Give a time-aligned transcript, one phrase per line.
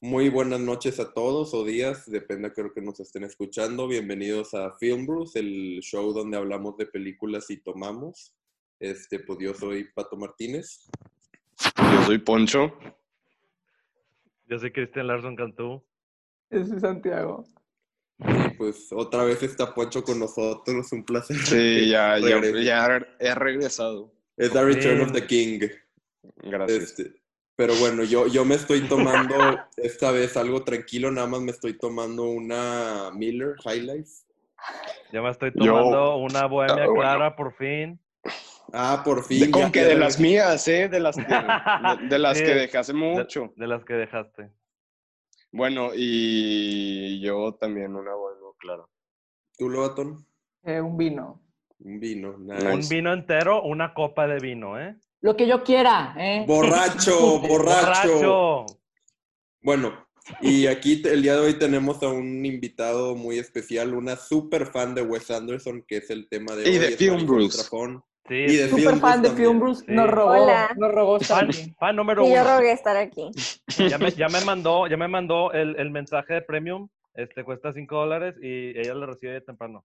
[0.00, 3.86] Muy buenas noches a todos o días, depende creo que nos estén escuchando.
[3.86, 8.34] Bienvenidos a Film Brews, el show donde hablamos de películas y tomamos.
[8.80, 10.88] Este, pues yo soy Pato Martínez.
[11.76, 12.72] Yo soy Poncho.
[14.46, 15.84] Yo soy Cristian Larson Cantú.
[16.50, 17.44] Yo soy Santiago.
[18.18, 21.36] Y pues otra vez está Poncho con nosotros, un placer.
[21.36, 24.14] Sí, ya, ya, ya he regresado.
[24.36, 25.60] Es The Return of the King.
[26.36, 26.82] Gracias.
[26.82, 27.12] Este,
[27.56, 29.34] pero bueno, yo, yo me estoy tomando
[29.76, 34.10] esta vez algo tranquilo, nada más me estoy tomando una Miller High Life.
[35.12, 36.94] Ya me estoy Yo- tomando una bohemia bueno.
[36.94, 38.00] clara por fin.
[38.72, 39.50] Ah, por De- fin.
[39.52, 40.88] con que de las mías, ¿eh?
[40.88, 42.44] De las, de, de- de las Sí.
[42.44, 43.52] que dejé hace De, mucho.
[43.56, 44.50] de las que dejaste.
[45.52, 48.90] Bueno, y yo también una buena, claro.
[49.56, 50.26] ¿Tú, Lobatón?
[50.64, 51.40] Eh, un vino.
[51.84, 52.36] Un vino.
[52.38, 52.66] Nice.
[52.66, 54.96] Un vino entero, una copa de vino, ¿eh?
[55.20, 56.44] Lo que yo quiera, ¿eh?
[56.46, 58.08] Borracho, borracho.
[58.08, 58.66] ¡Borracho!
[59.62, 60.06] Bueno,
[60.40, 64.94] y aquí el día de hoy tenemos a un invitado muy especial, una super fan
[64.94, 66.78] de Wes Anderson, que es el tema de Y hoy.
[66.78, 67.62] de Film Bruce.
[68.26, 68.68] Sí, Y de.
[68.70, 69.60] Super Film fan de Bruce Film también.
[69.60, 69.84] Bruce.
[69.86, 69.92] Sí.
[69.92, 70.70] Nos robó, Hola.
[70.76, 73.30] nos robó fan, fan número Y yo rogué estar aquí.
[73.90, 76.88] Ya me, ya me mandó, ya me mandó el, el mensaje de premium.
[77.14, 79.84] Este cuesta 5 dólares y ella lo recibe temprano.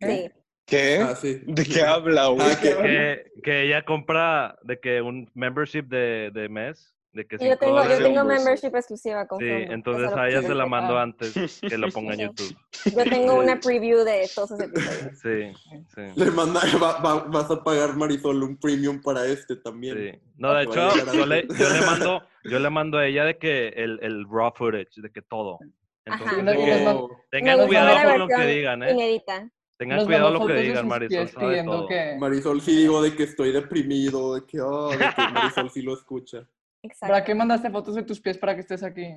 [0.00, 0.30] Sí.
[0.68, 0.98] ¿Qué?
[1.02, 1.40] Ah, sí.
[1.46, 2.46] ¿De qué habla, güey?
[2.50, 6.94] Ah, que- Que, que ella compra de que un membership de, de mes.
[7.10, 10.54] De que Yo 5 tengo, yo tengo membership exclusiva con Sí, entonces a ella se
[10.54, 11.02] la mando Ah.
[11.04, 12.20] antes que lo ponga en.
[12.20, 12.54] YouTube.
[12.84, 15.18] Yo tengo una preview de todos esos episodios.
[15.18, 16.02] Sí, sí.
[16.20, 19.96] Le manda, va- va- vas a pagar Marisol un premium para este también.
[19.96, 20.20] Sí.
[20.36, 21.58] No, de hecho, yo le, antes.
[21.58, 25.10] yo le mando, yo le mando a ella de que el, el raw footage, de
[25.10, 25.58] que todo.
[26.04, 26.42] Entonces, Ajá.
[26.42, 26.98] de que
[27.30, 28.92] tengan cuidado con lo que digan, ¿eh?
[28.92, 29.50] Inédita.
[29.78, 31.86] Tengan Nos cuidado lo que digan, Marisol pies sabe pidiendo todo.
[31.88, 32.16] que...
[32.18, 35.94] Marisol sí digo de que estoy deprimido, de que, oh, de que Marisol sí lo
[35.94, 36.48] escucha.
[36.82, 37.12] Exacto.
[37.12, 39.16] ¿Para qué mandaste fotos de tus pies para que estés aquí?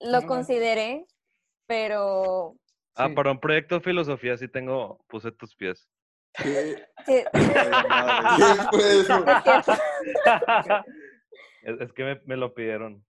[0.00, 1.06] Lo consideré,
[1.68, 2.56] pero
[2.96, 3.14] Ah, Sí.
[3.14, 5.88] para un proyecto de filosofía sí tengo, puse tus pies.
[6.36, 9.24] ¿Qué, sí, ¿Qué fue eso?
[9.24, 9.72] es cierto.
[11.62, 13.04] es, es que me, me lo pidieron.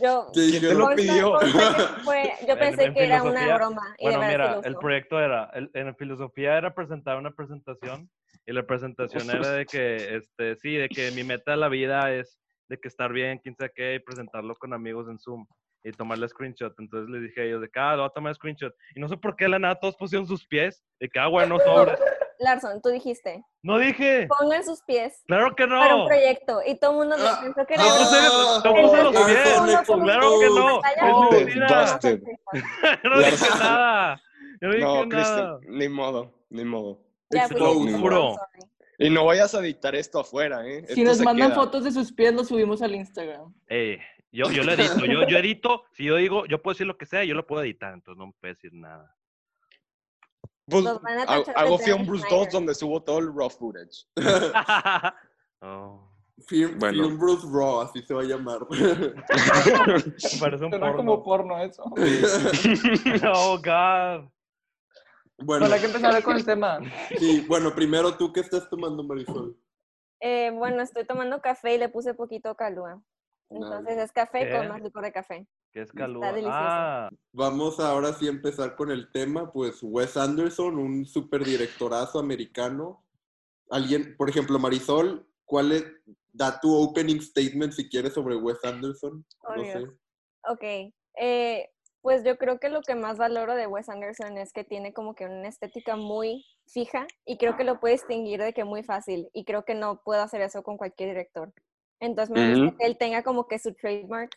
[0.00, 1.38] Yo, ¿Qué ¿Quién te lo pidió?
[2.04, 3.94] fue- yo En- pensé en que era una broma.
[3.98, 8.08] Y Bueno, de mira, el proyecto era, el- en filosofía era presentar una presentación
[8.46, 12.12] y la presentación era de que, este, sí, de que mi meta de la vida
[12.12, 15.46] es de que estar bien, quién sabe qué, y presentarlo con amigos en Zoom
[15.84, 16.74] y tomarle screenshot.
[16.78, 18.74] Entonces les dije a ellos de que, ah, lo voy a tomar screenshot.
[18.94, 21.58] Y no sé por qué la nada todos pusieron sus pies, de que, ah, bueno,
[21.64, 21.92] sobre.
[22.38, 26.06] Larson, tú dijiste, No dije, pongan sus pies claro que para un no.
[26.06, 26.60] proyecto.
[26.66, 30.46] Y todo el mundo Ah, pensó que era ah, los pies, mundo puso claro que
[30.46, 32.00] no, es no, mentira.
[33.04, 34.22] No dije nada.
[34.60, 35.58] Yo no dije No, nada.
[35.58, 37.00] Cristian, ni modo, ni modo.
[37.30, 38.36] Ya, pues, Juro.
[39.00, 40.84] Y no vayas a editar esto afuera, ¿eh?
[40.88, 41.60] Si Esto nos mandan queda.
[41.60, 43.54] fotos de sus pies, los subimos al Instagram.
[43.68, 44.00] Eh,
[44.32, 47.06] yo, yo lo edito, yo, yo edito, si yo digo, yo puedo decir lo que
[47.06, 49.14] sea, yo lo puedo editar, entonces no me puede decir nada.
[50.70, 50.84] Pues,
[51.56, 52.52] hago, Film Bruce 2 Snyder.
[52.52, 54.06] donde subo todo el raw footage.
[55.60, 56.08] Oh,
[56.46, 57.02] Film, Bueno.
[57.02, 58.60] Film Bruce Raw, así se va a llamar.
[60.40, 61.56] parece un Suena como porno.
[61.56, 61.82] porno eso.
[63.34, 64.30] Oh, God.
[65.38, 66.78] bueno, Bueno, hay que empezar con el tema.
[67.18, 69.56] sí, bueno, primero tú, ¿qué estás tomando, Marisol?
[70.20, 73.02] Eh, bueno, estoy tomando café y le puse poquito calúa.
[73.50, 74.56] Entonces es café ¿Qué?
[74.56, 75.46] con más licor de café.
[75.72, 76.32] ¿Qué es calúa?
[76.32, 76.56] delicioso.
[76.58, 82.18] Ah, Vamos ahora sí a empezar con el tema, pues Wes Anderson, un super directorazo
[82.18, 83.04] americano.
[83.70, 85.84] Alguien, por ejemplo, Marisol, ¿cuál es,
[86.32, 89.24] da tu opening statement si quieres sobre Wes Anderson?
[89.42, 89.84] Oh, No Dios.
[89.84, 89.88] sé.
[90.50, 90.92] Ok.
[91.20, 91.68] eh,
[92.00, 95.14] pues yo creo que lo que más valoro de Wes Anderson es que tiene como
[95.14, 99.28] que una estética muy fija y creo que lo puede distinguir de que muy fácil
[99.32, 101.52] y creo que no puedo hacer eso con cualquier director.
[102.00, 104.30] Entonces me gusta que él tenga como que su trademark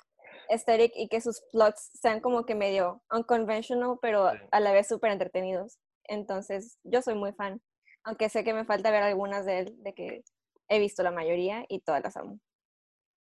[0.52, 4.38] aesthetic y que sus plots sean como que medio unconventional pero Sí.
[4.52, 5.78] a la vez súper entretenidos.
[6.06, 7.62] Entonces yo soy muy fan,
[8.04, 10.24] aunque sé que me falta ver algunas de él, de que
[10.68, 12.40] he visto la mayoría y todas las amo.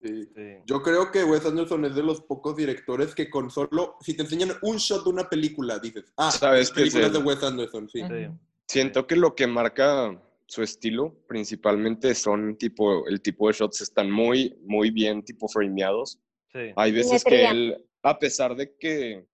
[0.01, 0.25] Sí.
[0.33, 0.57] sí.
[0.65, 4.23] Yo creo que Wes Anderson es de los pocos directores que con solo, si te
[4.23, 7.19] enseñan un shot de una película, dices, ah, Sabes que películas de.
[7.19, 8.01] Wes Anderson, sí.
[8.01, 8.27] Sí.
[8.67, 14.09] Siento que lo que marca su estilo principalmente son tipo, el tipo de shots están
[14.09, 16.19] muy, muy bien tipo frameados.
[16.51, 16.71] Sí.
[16.75, 19.25] Hay veces que él, a pesar de que,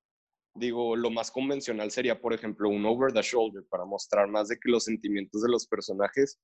[0.53, 4.57] digo, lo más convencional sería, por ejemplo, un over the shoulder para mostrar más de
[4.59, 6.39] que los sentimientos de los personajes,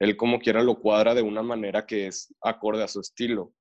[0.00, 3.52] él como quiera lo cuadra de una manera que es acorde a su estilo.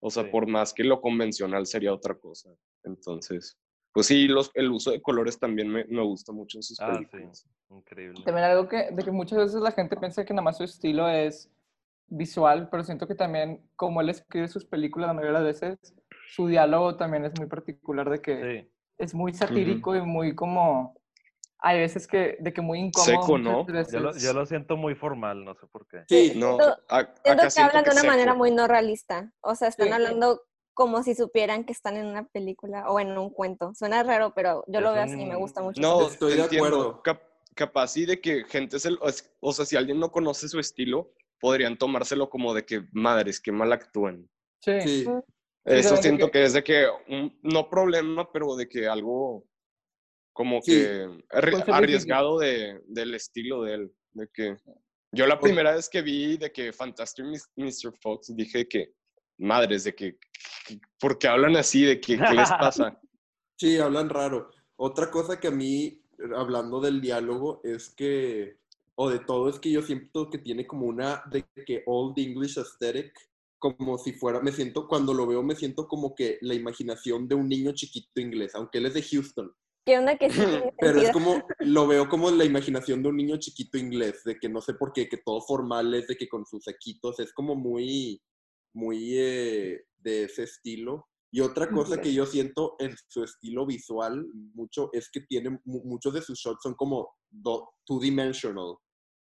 [0.00, 0.30] O sea, Sí.
[0.30, 2.50] por más que lo convencional sería otra cosa.
[2.82, 3.56] Entonces,
[3.92, 6.94] pues sí, los, el uso de colores también me, me gusta mucho en sus Ah,
[6.98, 7.06] sí.
[7.06, 7.46] películas.
[7.70, 8.22] Increíble.
[8.24, 11.08] También algo que, de que muchas veces la gente piensa que nada más su estilo
[11.08, 11.50] es
[12.06, 15.94] visual, pero siento que también, como él escribe sus películas la mayoría de las veces,
[16.28, 18.70] su diálogo también es muy particular de que Sí.
[18.98, 20.96] es muy satírico y muy como...
[21.66, 23.22] Hay veces que, de que muy incómodo.
[23.22, 23.66] Seco, ¿no?
[23.66, 24.22] Yo lo, veces.
[24.22, 26.04] yo lo siento muy formal, no sé por qué.
[26.08, 28.12] Sí, No, Siento- a- Siento acá que siento hablan de una seco.
[28.12, 29.32] manera muy no realista.
[29.40, 29.92] O sea, están Sí.
[29.94, 30.42] hablando
[30.74, 33.72] como si supieran que están en una película o en un cuento.
[33.74, 35.80] Suena raro, pero yo lo veo así y me gusta mucho.
[35.80, 36.66] No, Estoy de entiendo.
[36.66, 37.02] acuerdo.
[37.02, 37.22] Cap-
[37.54, 40.58] capaz sí de que gente se lo- es- o sea, si alguien no conoce su
[40.58, 41.12] estilo,
[41.44, 44.26] podrían tomárselo como de que madres, que mal actúan.
[44.62, 44.80] Sí.
[44.80, 45.06] sí.
[45.66, 49.44] Eso siento que- que es de que un- no problema, pero de que algo
[50.32, 50.72] como Sí.
[50.72, 51.06] que
[51.68, 53.92] arriesgado de, del estilo de él.
[54.14, 54.56] De que
[55.12, 57.26] yo la primera vez que vi de que Fantastic
[57.56, 57.92] Mr.
[58.00, 58.94] Fox dije que
[59.38, 60.16] madres, de que,
[60.66, 61.84] que- ¿por qué hablan así?
[61.84, 62.98] De que, ¿qué les pasa?
[63.60, 64.50] Sí, hablan raro.
[64.76, 66.02] Otra cosa que a mí,
[66.34, 68.56] hablando del diálogo, es que,
[68.96, 72.58] o de todo, es que yo siento que tiene como una, de que Old English
[72.58, 73.12] aesthetic,
[73.58, 77.34] como si fuera, me siento, cuando lo veo, me siento como que la imaginación de
[77.34, 79.52] un niño chiquito inglés, aunque él es de Houston,
[79.86, 80.40] ¿Qué onda que sí
[80.80, 84.48] pero es como, lo veo como la imaginación de un niño chiquito inglés, de que
[84.48, 87.54] no sé por qué, que todo formal es, de que con sus saquitos, es como
[87.54, 88.20] muy,
[88.74, 91.08] muy eh, de ese estilo.
[91.30, 94.24] Y otra cosa que yo siento en su estilo visual
[94.54, 98.76] mucho es que tiene mu- muchos de sus shots son como do- two-dimensional,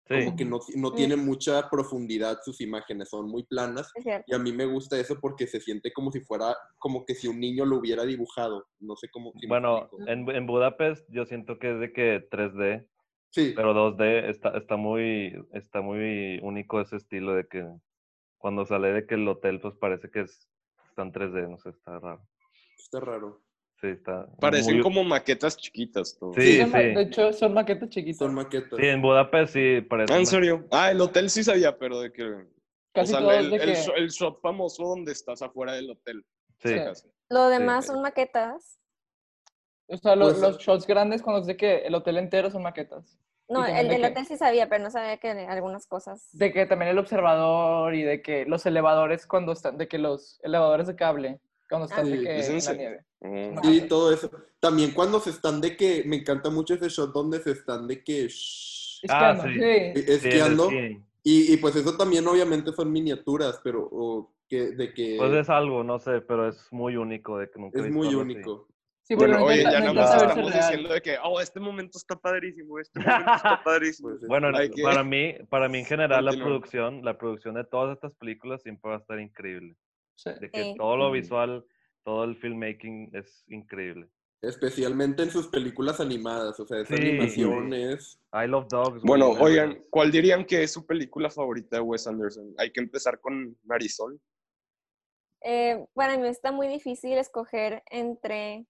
[0.09, 0.25] Sí.
[0.25, 3.93] como que no, no tienen mucha profundidad sus imágenes, son muy planas.
[4.27, 7.29] Y a mí me gusta eso porque se siente como si fuera, como que si
[7.29, 8.67] un niño lo hubiera dibujado.
[8.81, 9.33] No sé cómo.
[9.39, 12.89] si Bueno, en, en Budapest yo siento que es de que 3D,
[13.31, 17.67] sí, pero 2D está, está muy, está muy único ese estilo de que
[18.39, 20.49] cuando sale de que el hotel pues parece que es,
[20.89, 22.23] está en 3D, no sé, está raro.
[22.79, 23.43] está raro.
[23.81, 26.17] Sí, está Parecen muy- como maquetas chiquitas.
[26.19, 26.33] todo.
[26.35, 26.71] Sí, sí.
[26.71, 28.19] De hecho, son maquetas chiquitas.
[28.19, 28.77] Son maquetas.
[28.79, 30.13] Sí, en Budapest sí parece.
[30.13, 30.67] Ah, ¿en serio?
[30.73, 32.47] Ah, el hotel sí sabía, pero de que...
[32.93, 33.73] Casi o sea, el, de el que...
[33.75, 36.25] sho- el shot famoso donde estás afuera del hotel.
[36.61, 36.75] Sí.
[37.29, 37.93] Lo demás Sí.
[37.93, 38.81] son maquetas.
[39.87, 42.63] O sea, lo- Pues- los shots grandes con los de que el hotel entero son
[42.65, 43.19] maquetas.
[43.49, 46.29] No, el de del hotel sí sabía, pero no sabía que algunas cosas.
[46.33, 50.39] De que también el observador y de que los elevadores cuando están, de que los
[50.43, 52.25] elevadores de cable, cuando están Ah, de sí.
[52.25, 53.05] que ¿Es en en la nieve.
[53.21, 53.59] Mm.
[53.63, 54.31] Sí, todo eso.
[54.61, 58.03] También cuando se están de que, me encanta mucho ese shot donde se están de
[58.03, 59.43] que shh, Ah, Esquiando,
[59.95, 60.13] sí.
[60.13, 60.71] esquiando.
[61.23, 65.49] Y, y pues eso también obviamente son miniaturas, pero o que, de que Pues es
[65.51, 68.17] algo, no sé, pero es muy único de que nunca es muy así.
[68.17, 68.67] único.
[69.03, 70.53] Sí, Bueno, no oye, ya no más estamos real.
[70.53, 74.09] diciendo de que, oh, este momento está padrísimo, este momento está padrísimo.
[74.11, 77.95] Pues, Bueno, que- para mí, para mí en general la producción, la producción de todas
[77.95, 79.77] estas películas siempre va a estar increíble.
[80.19, 80.31] Sí.
[80.41, 80.75] De que Sí.
[80.77, 81.13] todo lo Ujú.
[81.15, 81.65] visual,
[82.05, 84.09] todo el filmmaking es increíble.
[84.41, 87.03] especialmente en sus películas animadas, o sea, esa Sí.
[87.03, 88.21] animación es...
[88.33, 89.03] I Love Dogs.
[89.03, 89.83] Bueno, oigan.
[89.91, 92.55] ¿cuál dirían que es su película favorita de Wes Anderson?
[92.57, 94.21] Hay que empezar con Marisol.
[95.43, 98.65] Eh, para mí está muy difícil escoger entre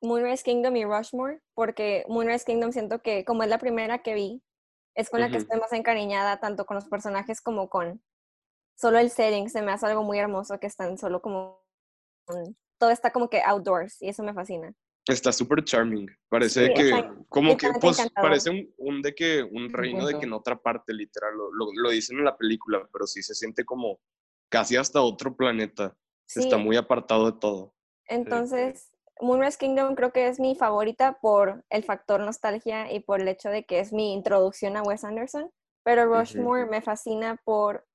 [0.00, 4.42] Moonrise Kingdom y Rushmore, porque Moonrise Kingdom siento que, como es la primera que vi,
[4.94, 8.02] es con la que estoy más encariñada, tanto con los personajes como con
[8.76, 9.48] solo el setting.
[9.48, 11.62] Se me hace algo muy hermoso que están solo como.
[12.78, 14.74] Todo está como que outdoors y eso me fascina.
[15.06, 16.08] Está súper charming.
[16.30, 18.30] Parece Sí, que, está como que, pues, encantador.
[18.30, 21.66] parece un, un de que, un reino de que en otra parte, literal, lo, lo,
[21.74, 24.00] lo dicen en la película, pero sí se siente como
[24.48, 25.94] casi hasta otro planeta.
[26.26, 27.74] Sí, Está muy apartado de todo.
[28.06, 28.90] entonces
[29.20, 33.50] Moonrise Kingdom creo que es mi favorita por el factor nostalgia y por el hecho
[33.50, 35.50] de que es mi introducción a Wes Anderson,
[35.84, 37.86] pero Rushmore me fascina por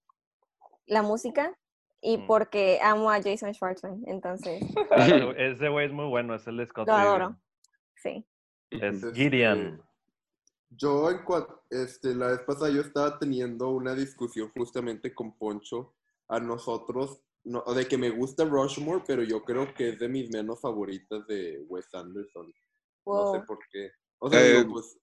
[0.90, 1.58] la música
[2.02, 2.28] y Mm.
[2.28, 5.06] porque amo a Jason Schwartzman, entonces Ah,
[5.38, 7.40] ese- güey es muy bueno, es el de Scott lo adoro.
[7.96, 8.26] Sí.
[8.72, 9.82] Es Este, Gideon.
[10.72, 11.20] Yo, en
[11.72, 15.96] este, la vez pasada yo estaba teniendo una discusión justamente con Poncho
[16.28, 20.30] a nosotros, no, de que me gusta Rushmore, pero yo creo que es de mis
[20.30, 22.54] menos favoritas de Wes Anderson.
[23.06, 23.90] No sé por qué.
[24.20, 24.96] O sea, Eh, digo, pues,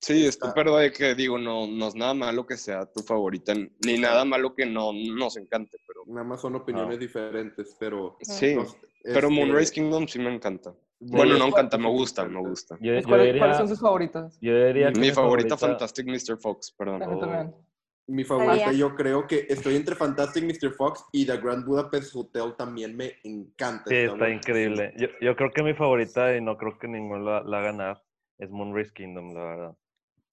[0.00, 3.00] Sí, Está- esto, pero de que digo, no, no es nada malo que sea tu
[3.02, 7.00] favorita, ni nada malo que no nos encante, pero nada más son opiniones Ah.
[7.00, 8.16] diferentes, pero...
[8.22, 8.54] sí.
[8.54, 8.64] no,
[9.02, 10.74] Pero este, Moonrise Kingdom sí me encanta.
[11.00, 12.76] Bueno, no me encanta, me gusta, me gusta.
[12.80, 14.36] Yo, yo ¿cuáles, diría, cuáles son sus favoritas?
[14.40, 16.36] yo diría que Mi favorita, Fantastic Mr.
[16.38, 17.02] Fox, perdón.
[17.04, 17.64] Oh.
[18.08, 20.72] Mi favorita, yo creo que estoy entre Fantastic Mr.
[20.72, 23.84] Fox y The Grand Budapest Hotel también me encanta.
[23.88, 24.34] Sí, está buenísima.
[24.36, 24.94] increíble.
[24.96, 28.02] Yo, yo creo que mi favorita, y no creo que ninguno la, la ganar,
[28.38, 29.76] es Moonrise Kingdom, la verdad.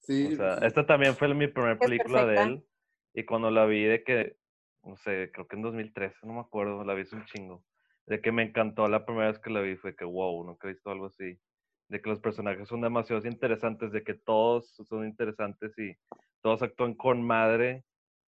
[0.05, 2.65] Sí, O sea, esta también fue mi primera Es película de él.
[3.13, 4.37] Y cuando la vi de que,
[4.83, 7.63] no sé, creo que en 2013, no me acuerdo, la vi hace un chingo.
[8.05, 10.73] De que me encantó la primera vez que la vi, fue que wow, nunca he
[10.73, 11.39] visto algo así.
[11.87, 15.95] De que los personajes son demasiado interesantes, de que todos son interesantes y
[16.41, 17.83] todos actúan con madre.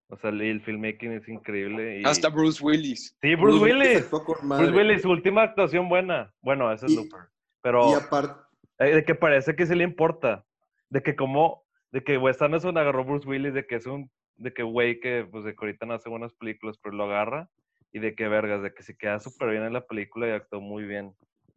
[0.08, 2.00] O sea, el, el filmmaking es increíble.
[2.00, 2.04] Y...
[2.04, 3.14] Hasta Bruce Willis.
[3.20, 4.10] Sí, Bruce Willis.
[4.10, 6.32] Bruce Willis, su última actuación buena.
[6.40, 7.28] Bueno, ese es Looper.
[7.60, 8.40] Pero Y aparte,
[8.78, 10.46] eh, de que parece que sí le importa.
[10.88, 14.52] De que como, de que Wes Anderson agarró Bruce Willis, de que es un, de
[14.52, 17.48] que güey que pues de que ahorita no hace buenas películas, pero lo agarra.
[17.90, 20.60] Y de que vergas, de que se queda súper bien en la película y actuó
[20.60, 21.14] muy bien.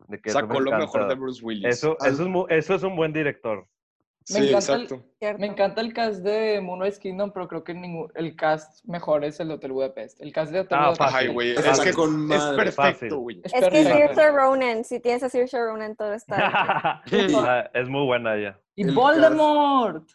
[0.07, 1.65] De que me Sacó lo mejor de Bruce Willis.
[1.65, 3.67] Eso, eso, es, eso es un buen director.
[4.29, 5.05] Me sí, encanta el- exacto.
[5.19, 5.39] ¿cierto?
[5.39, 9.39] Me encanta el cast de Moonrise Kingdom, pero creo que ningún, el cast mejor es
[9.39, 10.21] el de Hotel Budapest.
[10.21, 11.51] El cast de Hotel Ah, Budapest Ay, güey.
[11.51, 13.41] Es que con es perfecto, güey.
[13.43, 13.83] es Es que.
[13.83, 17.01] Saoirse Ronan, si tienes a Saoirse Ronan, todo está...
[17.35, 18.59] Ah, es muy buena ella.
[18.75, 20.07] ¡Y El Voldemort!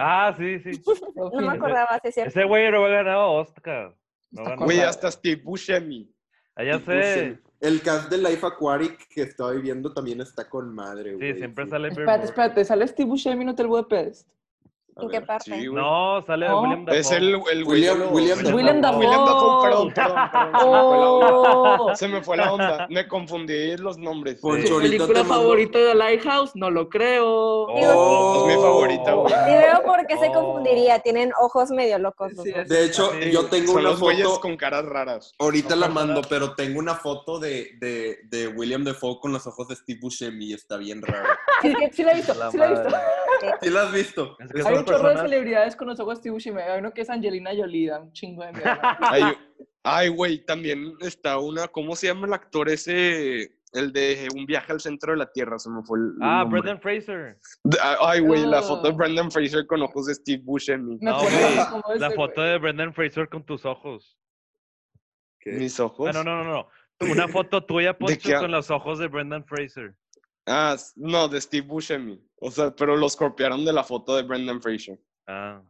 [0.00, 0.82] Ah, sí, sí.
[1.16, 2.30] No me acordaba, sí cierto.
[2.30, 3.94] Ese güey lo ha ganado Oscar.
[4.30, 4.64] No ganó.
[4.64, 6.10] Güey, hasta Steve Buscemi.
[6.54, 7.38] Ah, ya sé.
[7.60, 11.32] El cast de Life Aquatic que estaba viendo también está con madre, güey.
[11.32, 14.28] Sí, siempre sale Bill Espérate, espérate, ¿sale Steve Buscemi en Hotel Budapest?
[14.28, 14.32] A
[15.00, 15.60] ¿En qué parte?
[15.60, 15.68] Sí.
[15.72, 16.62] No, sale No.
[16.62, 17.00] William Dafoe.
[17.00, 18.54] Es el, el William- William Dafoe.
[18.54, 18.98] William Dafoe.
[18.98, 20.56] William Dafoe, perdón, perdón, perdón.
[20.56, 21.78] Se me fue la onda.
[21.80, 21.94] ¡Oh!
[21.96, 22.86] Se me fue la onda.
[22.90, 24.36] Me confundí los nombres.
[24.40, 24.88] Poncho, Sí.
[24.88, 26.52] ¿Película favorita de Lighthouse?
[26.54, 27.26] No lo creo.
[27.28, 28.48] Oh.
[28.48, 29.32] Es mi favorita, güey.
[29.34, 30.32] Y veo por qué se Oh.
[30.32, 32.32] confundiría, tienen ojos medio locos.
[32.42, 33.30] Sí, De hecho, Sí.
[33.30, 34.40] yo tengo Son una los foto.
[34.40, 35.32] con caras raras.
[35.38, 36.26] Ahorita No la mando, nada.
[36.28, 40.46] pero tengo una foto de, de, de William Defoe con los ojos de Steve Buscemi
[40.46, 41.28] y está bien raro.
[41.62, 42.88] Sí, sí la he visto, La sí la he visto.
[43.62, 44.36] ¿Sí la has visto?
[44.38, 46.60] Es que Hay un chorro de celebridades con los ojos de Steve Buscemi.
[46.60, 48.98] Hay uno que es Angelina Jolie, da un chingo de mierda.
[49.84, 51.68] Ay, güey, también está una.
[51.68, 53.54] ¿Cómo se llama el actor ese?
[53.72, 56.14] El de Un viaje al centro de la Tierra, se me fue el.
[56.20, 56.60] Ah, nombre.
[56.60, 57.38] Brendan Fraser.
[58.00, 60.98] Ay, güey, la foto de Brendan Fraser con ojos de Steve Buscemi.
[61.00, 61.18] No,
[61.70, 64.18] como La foto de Brendan Fraser con tus ojos.
[65.40, 65.52] ¿Qué?
[65.52, 66.08] Mis ojos.
[66.08, 66.68] Ah, no, no, no, no.
[67.00, 69.94] Una foto tuya, Poncho, con los ojos de Brendan Fraser.
[70.48, 72.20] Ah, no, de Steve Buscemi.
[72.40, 74.98] O sea, pero los copiaron de la foto de Brendan Fraser.
[75.26, 75.60] Ah,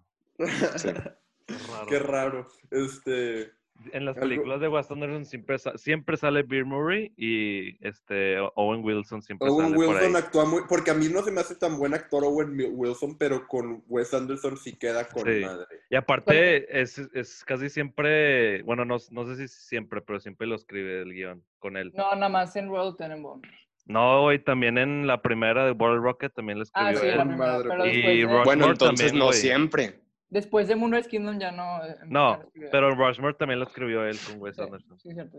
[0.77, 0.89] Sí.
[0.89, 1.87] raro.
[1.89, 2.47] Qué raro.
[2.71, 3.53] Este.
[3.93, 8.37] En las Algo- películas de Wes Anderson siempre, sa- siempre sale Bill Murray y este
[8.57, 10.23] Owen Wilson siempre Owen sale por Wilson ahí.
[10.23, 10.63] actúa muy.
[10.69, 14.13] Porque a mí no se me hace tan buen actor Owen Wilson, pero con Wes
[14.13, 15.45] Anderson sí queda con Sí.
[15.45, 15.67] madre.
[15.91, 20.57] Y aparte es, es casi siempre, bueno, no, no sé si siempre, pero siempre lo
[20.57, 21.93] escribe el guion con él.
[21.95, 23.41] No, nada más en Royal Tenenbaum.
[23.89, 27.37] No, y también en la primera de World Rocket también lo Ah, escribió sí, él.
[27.37, 27.97] madre, pero pues.
[27.97, 29.39] Y de, Bueno, entonces también, no güey.
[29.39, 30.01] siempre.
[30.31, 31.83] después de Moonrise Kingdom ya no.
[31.87, 32.39] eh, No,
[32.71, 34.99] pero en Rushmore también lo escribió él con Wes Sí, Anderson.
[35.01, 35.39] sí, cierto.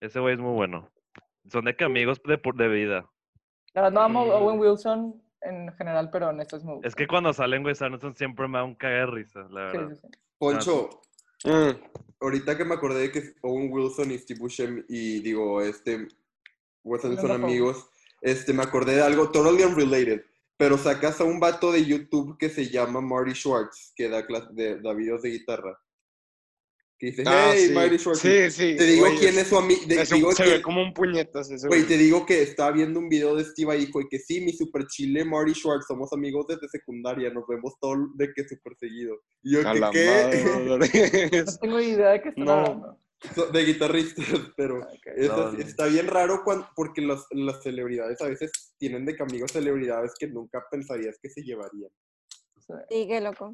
[0.00, 0.88] Ese güey es muy bueno.
[1.50, 3.04] Son de que amigos de, por- de vida.
[3.74, 6.86] La verdad no amo a Y- Owen Wilson en general, pero en me gusta.
[6.86, 9.76] Es que cuando salen Wes Anderson siempre me da un cague de risa, la Sí,
[9.76, 9.94] verdad.
[9.94, 10.18] sí, sí.
[10.38, 10.90] Poncho,
[11.44, 11.70] Mm.
[12.20, 16.06] ahorita que me acordé de que Owen Wilson y Steve Buscemi y digo, este,
[16.88, 17.86] Wes Anderson son amigos,
[18.20, 20.22] este, me acordé de algo totally unrelated,
[20.56, 24.80] pero sacas a un vato de YouTube que se llama Marty Schwartz, que da, de,
[24.80, 25.78] da videos de guitarra.
[27.00, 27.72] Que dice, Ah, hey, sí.
[27.74, 28.20] Marty Schwartz.
[28.22, 28.74] Sí, sí.
[28.76, 29.82] Te digo güey, quién es su amigo.
[30.34, 31.88] se que- ve como un puñetas ese Güey, güey.
[31.88, 34.84] te digo que estaba viendo un video de Steve ahí, y que sí, mi super
[34.88, 39.14] chile Marty Schwartz, somos amigos desde secundaria, nos vemos todo de que súper seguido.
[39.44, 40.66] Y yo, A que qué?
[40.66, 41.42] madre.
[41.46, 42.52] No tengo idea de qué están No.
[42.52, 42.98] hablando.
[43.52, 44.24] De guitarristas,
[44.56, 44.78] pero
[45.28, 45.58] No, no.
[45.58, 50.12] está bien raro cuan- porque los- las celebridades a veces tienen de que amigos celebridades
[50.18, 51.90] que nunca pensarías que se llevarían.
[52.90, 53.52] Sí, qué loco.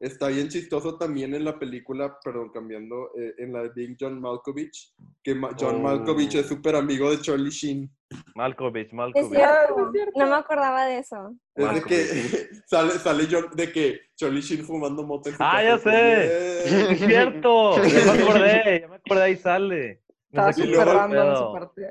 [0.00, 4.20] Está bien chistoso también en la película, perdón, cambiando, eh, en la de Big John
[4.20, 5.78] Malkovich, que Ma- John Oh.
[5.80, 7.90] Malkovich es súper amigo de Charlie Sheen.
[8.36, 9.24] Malkovich, Malkovich.
[9.32, 9.92] es cierto.
[10.14, 11.34] No me acordaba de eso.
[11.56, 11.96] Es de que
[12.66, 15.90] sale, sale John, de que Charlie Sheen fumando en su Ah, ya sé.
[15.90, 16.90] "Yeah".
[16.92, 20.02] Es cierto, ya me acordé, ya me acordé, ahí sale.
[20.30, 21.90] Estaba súper random parte.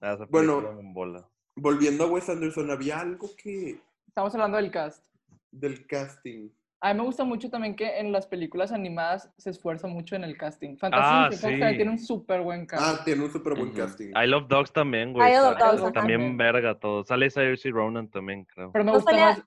[0.00, 1.22] Ah, Bueno.
[1.56, 5.04] Volviendo a Wes Anderson, había algo que Estamos hablando del cast.
[5.50, 6.48] del casting.
[6.80, 10.24] A mí me gusta mucho también que en las películas animadas se escuerza mucho en
[10.24, 10.76] el casting.
[10.76, 11.40] Fantasy Ah, sí.
[11.40, 12.82] también tiene un súper buen cast.
[12.84, 14.08] Ah, tiene un súper buen casting.
[14.14, 15.30] I Love Dogs también, güey.
[15.32, 15.92] I Love Dogs, ajá.
[15.92, 17.02] También verga todo.
[17.04, 18.70] Sale Saoirse Ronan también, creo.
[18.72, 19.42] Pero me No gusta salía- más.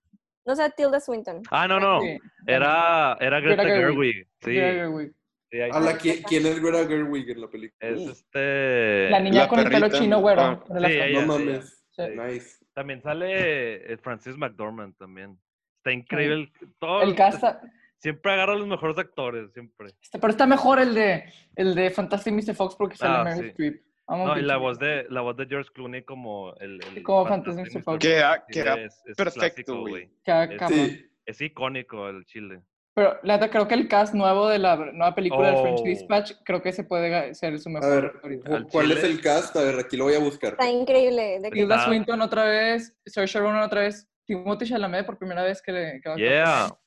[0.45, 1.41] No sé, Tilda Swinton.
[1.51, 1.99] Ah, no, no.
[2.01, 2.17] sí,
[2.47, 4.13] Era, era Greta Greta Gerwig.
[4.15, 4.27] Gerwig.
[4.41, 4.53] Sí.
[4.53, 5.11] Greta Gerwig.
[5.51, 7.89] sí, la que- ¿Quién es Greta Gerwig en la película?
[7.91, 9.09] Es este.
[9.09, 10.41] La niña la con el pelo chino güero.
[10.41, 11.21] ah, sí, ella.
[11.21, 11.83] no mames.
[11.91, 12.03] Sí.
[12.15, 12.65] Nice.
[12.73, 15.37] También sale eh, Francis McDormand también.
[15.87, 16.51] Está increíble.
[16.79, 17.61] Todo, El cast, está-
[17.99, 19.87] Siempre agarra a los mejores actores, siempre.
[20.01, 21.23] está- pero está mejor el de,
[21.55, 22.53] el de Fantastic Mr.
[22.55, 23.47] Fox porque sale Ah, Meryl sí.
[23.49, 23.81] Streep.
[24.09, 27.73] No, y la voz de la voz de George Clooney como el, el Como Fantastic
[27.73, 27.83] Mr.
[27.83, 27.99] Fox.
[27.99, 30.09] Que era- Sí, que era es- es perfecto, güey.
[30.23, 31.05] Queda es-.
[31.25, 32.61] Es icónico el chile.
[32.93, 35.83] Pero la neta, creo que el cast nuevo de la nueva película de French Oh.
[35.83, 38.41] Dispatch, creo que ese puede ser su A mejor ver.
[38.41, 39.55] ¿cu- Al ¿cuál es el cast?
[39.55, 40.51] A ver, aquí lo voy a buscar.
[40.53, 41.41] Está increíble.
[41.71, 41.85] Ah.
[41.85, 46.09] Swinton otra vez, Saoirse Ronan otra vez, Timothy Chalamet por primera vez que le que
[46.09, 46.77] va a actuar Yeah.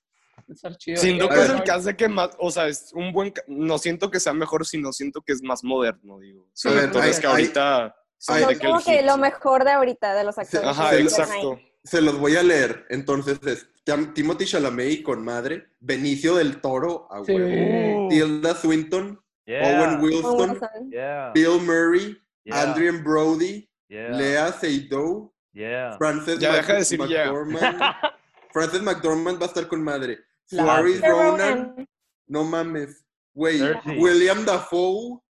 [0.48, 0.96] Estar chido.
[1.00, 4.10] Siento que es el que hace que más, o sea, es un buen, no siento
[4.10, 6.48] que sea mejor, sino siento que es más moderno, digo.
[6.52, 10.14] Sobre ver, todo hay- es que ahorita que el como que lo mejor de ahorita,
[10.14, 10.66] de los actores.
[10.68, 11.58] Ajá, exacto.
[11.84, 12.84] Se los voy a leer.
[12.90, 17.32] Entonces es Tim- Timothy Chalamet con madre, Benicio del Toro, a Sí.
[17.32, 20.90] huevo, Tilda Swinton, yeah, Owen Wilson, Wilson.
[20.90, 21.30] Yeah.
[21.32, 25.96] Bill Murray, yeah, Adrian Brody, yeah, Lea Seydoux, Yeah.
[25.98, 27.24] Frances Ya Mac- deja de decir ya.
[27.26, 27.80] McDormand.
[28.52, 30.18] Frances McDormand va a estar con madre.
[30.50, 31.88] Pero, Ronan, Ronan,
[32.26, 33.04] no mames.
[33.34, 33.60] Güey.
[33.98, 35.20] William Dafoe,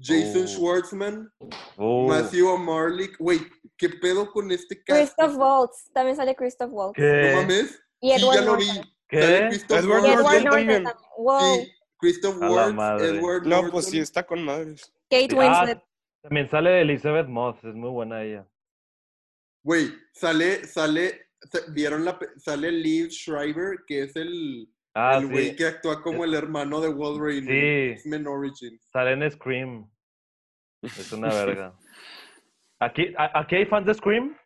[0.00, 0.46] Jason Oh.
[0.48, 1.32] Schwartzman,
[1.76, 3.16] Uh, Matthew O'Marlick.
[3.18, 3.40] Güey,
[3.76, 5.14] ¿qué pedo con este cast?
[5.14, 5.90] Christoph Waltz.
[5.92, 6.98] También sale Christoph Waltz.
[6.98, 7.80] No mames.
[8.00, 8.66] Y Sí, Edward ya lo vi.
[8.66, 8.90] Norton.
[9.08, 9.22] ¿Qué?
[9.22, 10.84] Sale Christoph Edward Norton Norton también.
[10.84, 10.96] también.
[11.18, 11.54] Wow.
[11.56, 13.02] Sí, Christoph A la Waltz.
[13.04, 13.70] Edward No, Norton.
[13.70, 14.92] pues sí, está con madres.
[15.08, 15.82] Kate Ah, Winslet.
[16.22, 18.46] También sale Elizabeth Moss, es muy buena ella.
[19.64, 25.48] Güey, sale, sale, sa- ¿vieron la, sale Liv Schreiber, que es el, Ah, el güey
[25.50, 25.56] sí.
[25.56, 27.92] que actúa como el hermano de Wolverine Sí.
[28.00, 28.80] X-Men Origins.
[28.92, 29.90] Sale en Scream.
[30.82, 31.74] Es una verga.
[32.78, 34.36] Aquí, a- aquí hay fans de Scream.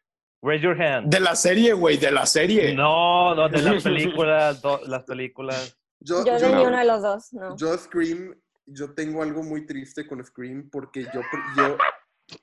[0.40, 1.10] Raise your hand.
[1.12, 2.72] De la serie, güey, de la serie.
[2.74, 3.82] No, no, de las
[4.22, 5.76] películas, do- las películas.
[6.00, 7.56] Yo, Yo de yo- ni uno de los dos, no.
[7.56, 8.34] yo Scream,
[8.66, 11.20] yo tengo algo muy triste con Scream porque yo,
[11.56, 11.76] yo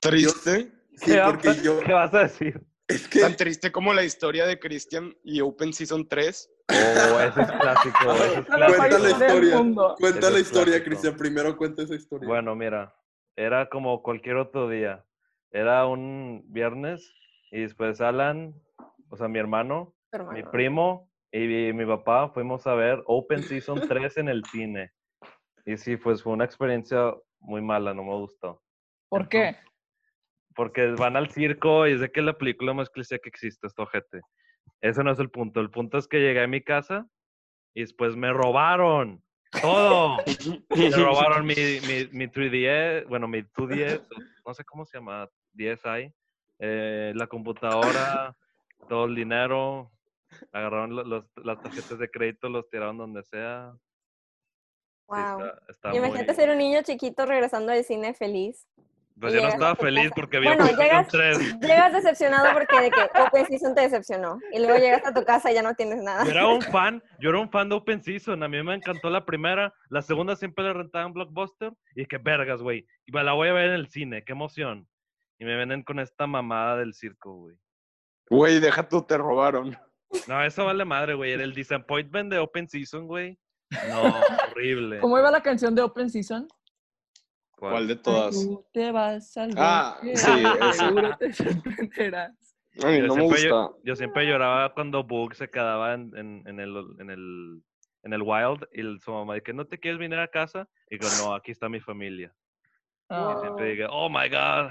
[0.02, 0.72] Triste.
[0.98, 2.62] Sí, ¿Qué, porque vas, yo, ¿Qué vas a decir?
[2.88, 6.52] es que, Tan triste como la historia de Christian y Open Season 3.
[6.70, 9.04] Oh, ese es clásico, ese es la Cuenta clásico.
[9.04, 9.58] la historia
[10.00, 10.86] cuenta Ese la historia, clásico.
[10.86, 12.28] Cristian, primero cuenta esa historia.
[12.28, 12.96] Bueno, mira,
[13.36, 15.06] era como cualquier otro día.
[15.52, 17.14] Era un viernes
[17.52, 18.54] y después Alan,
[19.10, 19.96] o sea, mi hermano,
[20.34, 24.92] mi primo y mi, mi papá fuimos a ver Open Season 3 en el cine.
[25.66, 28.62] Y sí, pues fue una experiencia muy mala, no me gustó.
[29.10, 29.56] ¿Por qué?
[30.56, 33.68] Porque van al circo y es de que es la película más cliché que existe,
[33.68, 34.22] esto, ojete.
[34.82, 35.60] Ese no es el punto.
[35.60, 37.08] El punto es que llegué a mi casa
[37.74, 39.22] y después me robaron
[39.62, 40.18] todo.
[40.76, 44.02] Me robaron mi, mi, mi 3DS, bueno, mi 2DS,
[44.46, 46.14] no sé cómo se llama, DSi,
[46.60, 48.36] eh, la computadora,
[48.90, 49.92] todo el dinero,
[50.52, 53.74] agarraron lo- los, las tarjetas de crédito, los tiraron donde sea.
[53.74, 53.80] Sí,
[55.08, 55.40] Wow.
[55.46, 58.68] está- está Imagínate muy- ser un niño chiquito regresando del cine feliz.
[59.20, 61.60] Pues yo no estaba feliz porque vi Bueno, llegas- 3.
[61.62, 64.40] Llegas decepcionado porque de que Open Season te decepcionó.
[64.52, 66.26] Y luego llegas a tu casa y ya no tienes nada.
[66.26, 68.44] Yo era un fan, yo era un fan de Open Season.
[68.44, 71.72] A mí me encantó la primera, la segunda siempre la rentaba en Blockbuster.
[71.96, 72.86] Y que vergas, güey.
[73.06, 74.86] Y me la voy a ver en el cine, qué emoción.
[75.40, 77.56] Y me venden con esta mamada del circo, güey.
[78.30, 79.78] Güey, deja tú, te robaron.
[80.28, 81.32] No, eso vale madre, güey.
[81.32, 83.40] Era el disappointment de Open Season, güey.
[83.90, 84.02] No,
[84.52, 85.00] horrible.
[85.00, 86.48] ¿Cómo iba la canción de Open Season?
[87.56, 88.36] ¿Cuál de todas?
[88.36, 90.08] Tú te vas al Ah, sí,
[90.74, 92.56] seguro te sorprenderás.
[92.84, 93.78] A mí Yo no me siempre, gusta.
[93.84, 97.64] yo siempre lloraba cuando Boog se quedaba en, en, en el, en, el,
[98.04, 100.68] en el Wild y el- su mamá dice, ¿no te quieres venir a casa?
[100.90, 102.34] Y digo, no, aquí está mi familia.
[103.10, 104.70] Y Ah, siempre digo, oh my God.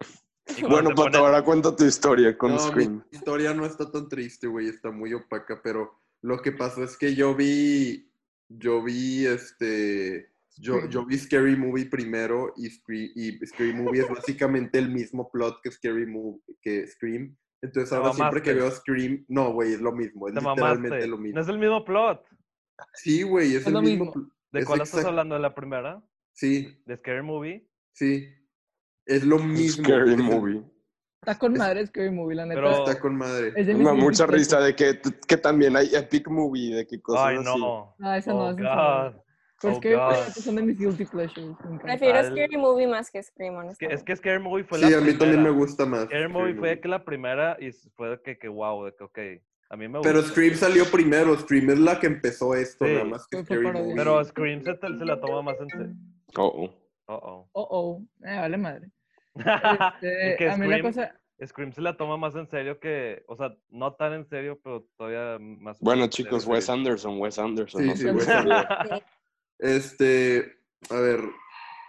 [0.68, 3.04] Bueno, Pato, pone- ahora cuenta tu historia con No, Scream.
[3.10, 6.98] mi historia no está tan triste, güey, está muy opaca, pero lo que pasó es
[6.98, 8.10] que yo vi,
[8.48, 10.29] yo vi, este,
[10.60, 15.60] yo, yo vi Scary Movie primero y, y Scary Movie es básicamente el mismo plot
[15.62, 17.36] que Scary Movie, que Scream.
[17.62, 21.06] Entonces ahora siempre que veo Scream, no, güey, es lo mismo, es Te literalmente mamaste.
[21.08, 21.40] lo No mismo.
[21.40, 22.24] es el mismo plot.
[22.94, 24.06] Sí, güey, es, Es el lo mismo.
[24.06, 24.30] mismo.
[24.52, 25.34] ¿De es cuál estás hablando?
[25.34, 26.02] ¿De la primera?
[26.32, 27.68] Sí, ¿De Scary Movie?
[27.92, 28.28] sí.
[29.06, 29.84] Es lo mismo.
[29.84, 30.62] Scary es Movie.
[31.20, 32.60] está con madre Scary Movie, la neta.
[32.60, 33.52] Pero- Está con madre.
[33.56, 36.86] Es de Me da mis mucha risa de que, que también hay Epic Movie, de
[36.86, 37.44] que cosas Ay, así.
[37.60, 37.94] no.
[38.00, 38.56] Ah, esa no, oh, no.
[38.56, 39.20] God.
[39.60, 40.10] Pero Oh, Scary God.
[40.10, 41.56] Movie son de mis guilty pleasures.
[41.82, 43.94] Prefiero Al- Scary Movie más que Scream, Es que, honestamente.
[43.94, 45.50] es que Scary Movie fue Sí, la a mí también me primera.
[45.50, 46.04] gusta más.
[46.04, 49.18] Scary Movie fue que la primera y fue de que, que wow, de que ok.
[49.72, 50.30] A mí me Pero gusta.
[50.32, 52.92] Scream salió primero, Scream es la que empezó esto, Sí.
[52.92, 53.62] nada más que Scary.
[53.70, 53.94] Movie.
[53.96, 55.92] Pero Scream se, te- se la toma más en serio.
[56.36, 56.74] Oh, oh.
[57.06, 58.02] Oh, Oh, oh.
[58.26, 58.88] Eh, vale madre.
[59.34, 59.40] oh.
[60.00, 61.14] Este, Es que a mí la Scream- cosa...
[61.46, 64.86] Scream se la toma más en serio que, o sea, no tan en serio, pero
[64.98, 65.80] todavía más.
[65.80, 66.46] Bueno, chicos.
[66.46, 67.80] Wes Anderson, Wes Anderson.
[67.80, 68.10] Sí, no sí, sé.
[68.12, 68.30] Wes Sí.
[69.60, 70.56] Este,
[70.90, 71.20] a ver,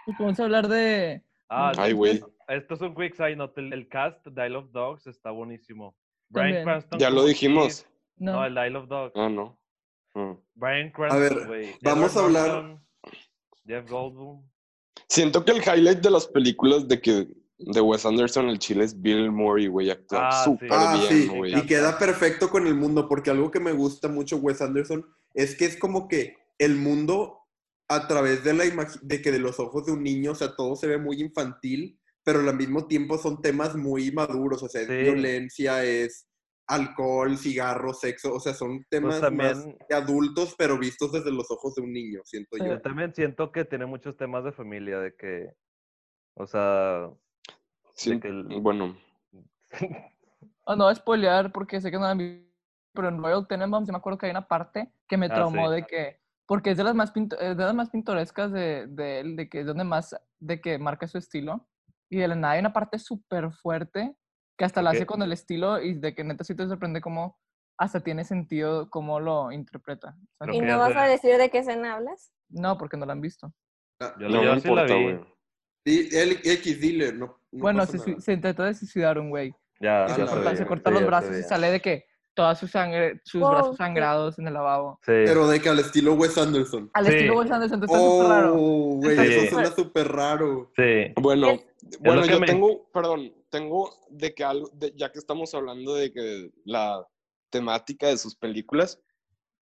[0.04, 1.22] pues, Vamos a hablar de...
[1.48, 2.22] Ah, Ay, güey.
[2.48, 3.60] Esto es un quick side note.
[3.60, 5.94] El, el cast de Isle of Dogs está buenísimo.
[6.28, 6.64] Brian.
[6.64, 6.98] Cranston.
[6.98, 7.86] Ya lo dijimos.
[8.16, 9.12] No, No, el Isle of Dogs.
[9.16, 9.58] Ah, no.
[10.14, 10.32] Mm.
[10.54, 11.74] Brian ver, Cranston, güey.
[11.82, 12.84] vamos Edward a hablar- Norton,
[13.66, 14.42] Jeff Goldblum.
[15.08, 19.00] Siento que el highlight de las películas de que de Wes Anderson el chile es
[19.00, 20.74] Bill Murray, güey, actúa Ah, súper sí.
[20.78, 21.58] ah, sí, bien, güey.
[21.58, 25.54] y queda perfecto con el mundo, porque algo que me gusta mucho Wes Anderson es
[25.54, 27.41] que es como que el mundo
[27.88, 30.54] a través de la imagi- de que de los ojos de un niño, o sea,
[30.56, 34.82] todo se ve muy infantil, pero al mismo tiempo son temas muy maduros, o sea,
[34.82, 34.94] es Sí.
[34.96, 36.28] violencia, es
[36.68, 41.32] alcohol, cigarro, sexo, o sea, son temas Pues también- más de adultos, pero vistos desde
[41.32, 42.64] los ojos de un niño, siento yo.
[42.66, 45.50] Yo también siento que tiene muchos temas de familia, de que,
[46.34, 47.10] o sea,
[47.94, 48.96] Sí, que el- Bueno,
[49.70, 49.70] Oh,
[50.76, 52.48] no voy a spoilear porque sé que no la han visto,
[52.94, 55.68] pero en Royal Tenenbaums yo me acuerdo que hay una parte que me Ah, traumó
[55.68, 55.74] sí.
[55.76, 56.20] de que,
[56.52, 59.60] porque es de las más, pinto- de las más pintorescas de, de él, de que
[59.60, 61.66] es donde más, de que marca su estilo.
[62.10, 64.14] Y de la nada hay una parte súper fuerte
[64.58, 67.38] que hasta la hace con el estilo y de que neta sí te sorprende cómo
[67.78, 70.14] hasta tiene sentido cómo lo interpreta.
[70.52, 72.34] ¿Y no vas a decir de qué escena hablas?
[72.50, 73.50] No, porque no la han visto.
[73.98, 75.02] Ah, Yo, no yo me sí la importa, vi.
[75.04, 75.20] güey.
[75.86, 79.54] Sí, el X, dile, no, no bueno, se, se intentó de suicidar un güey.
[79.80, 82.66] Ya, se, ya corta, se corta los ya brazos y sale de que toda su
[82.66, 84.98] sangre, sus Wow, brazos sangrados en el lavabo.
[85.02, 85.12] Sí.
[85.26, 86.90] Pero de que al estilo Wes Anderson.
[86.94, 87.12] Al Sí.
[87.12, 88.54] estilo Wes Anderson, está súper raro.
[88.54, 89.34] Oh, güey, Sí.
[89.34, 90.72] eso suena súper raro.
[90.76, 91.12] Sí.
[91.20, 95.54] Bueno, Es- bueno, yo me- tengo, perdón, tengo de que algo, de- ya que estamos
[95.54, 97.06] hablando de que la
[97.50, 98.98] temática de sus películas,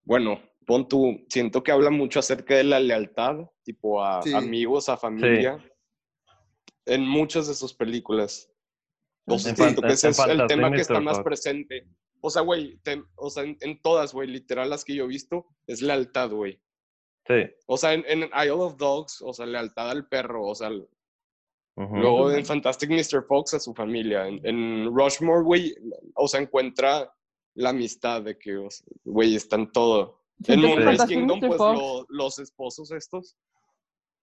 [0.05, 4.33] bueno, pon tú, siento que habla mucho acerca de la lealtad, tipo a Sí.
[4.33, 5.59] amigos, a familia,
[6.87, 8.49] en muchas de sus películas.
[9.27, 11.87] O sea, En siento que ese es el tema que está más presente.
[12.21, 15.09] O sea, güey, te- o sea, en, en todas, güey, literal las que yo he
[15.09, 16.61] visto, es lealtad, güey.
[17.27, 17.35] Sí.
[17.67, 21.97] O sea, en, en Isle of Dogs, o sea, lealtad al perro, o sea, ujú.
[21.97, 23.25] Luego en Fantastic Mr.
[23.27, 24.27] Fox a su familia.
[24.27, 25.75] En, en Rushmore, güey,
[26.15, 27.13] o sea, encuentra
[27.55, 30.21] la amistad de que, o sea, güey, están todo.
[30.47, 31.47] En Moonrise Kingdom, Mr.
[31.49, 33.37] pues lo- los esposos estos,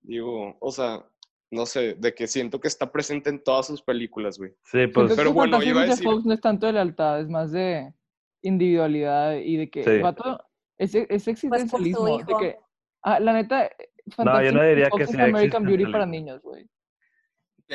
[0.02, 1.06] digo, o sea,
[1.52, 4.52] no sé, de que siento que está presente en todas sus películas, güey.
[4.64, 5.10] Sí, pues.
[5.12, 7.94] que Pero bueno, iba a decir- Fox no es tanto de lealtad, es más de
[8.42, 9.90] individualidad y de que Sí.
[9.90, 10.40] el vato
[10.78, 12.18] es, es Pues, existencialismo.
[12.20, 12.58] de que,
[13.04, 14.70] ah, la neta, yo Fantastic no Mr.
[14.70, 16.66] diría Fox que es sea American Beauty para niños, güey.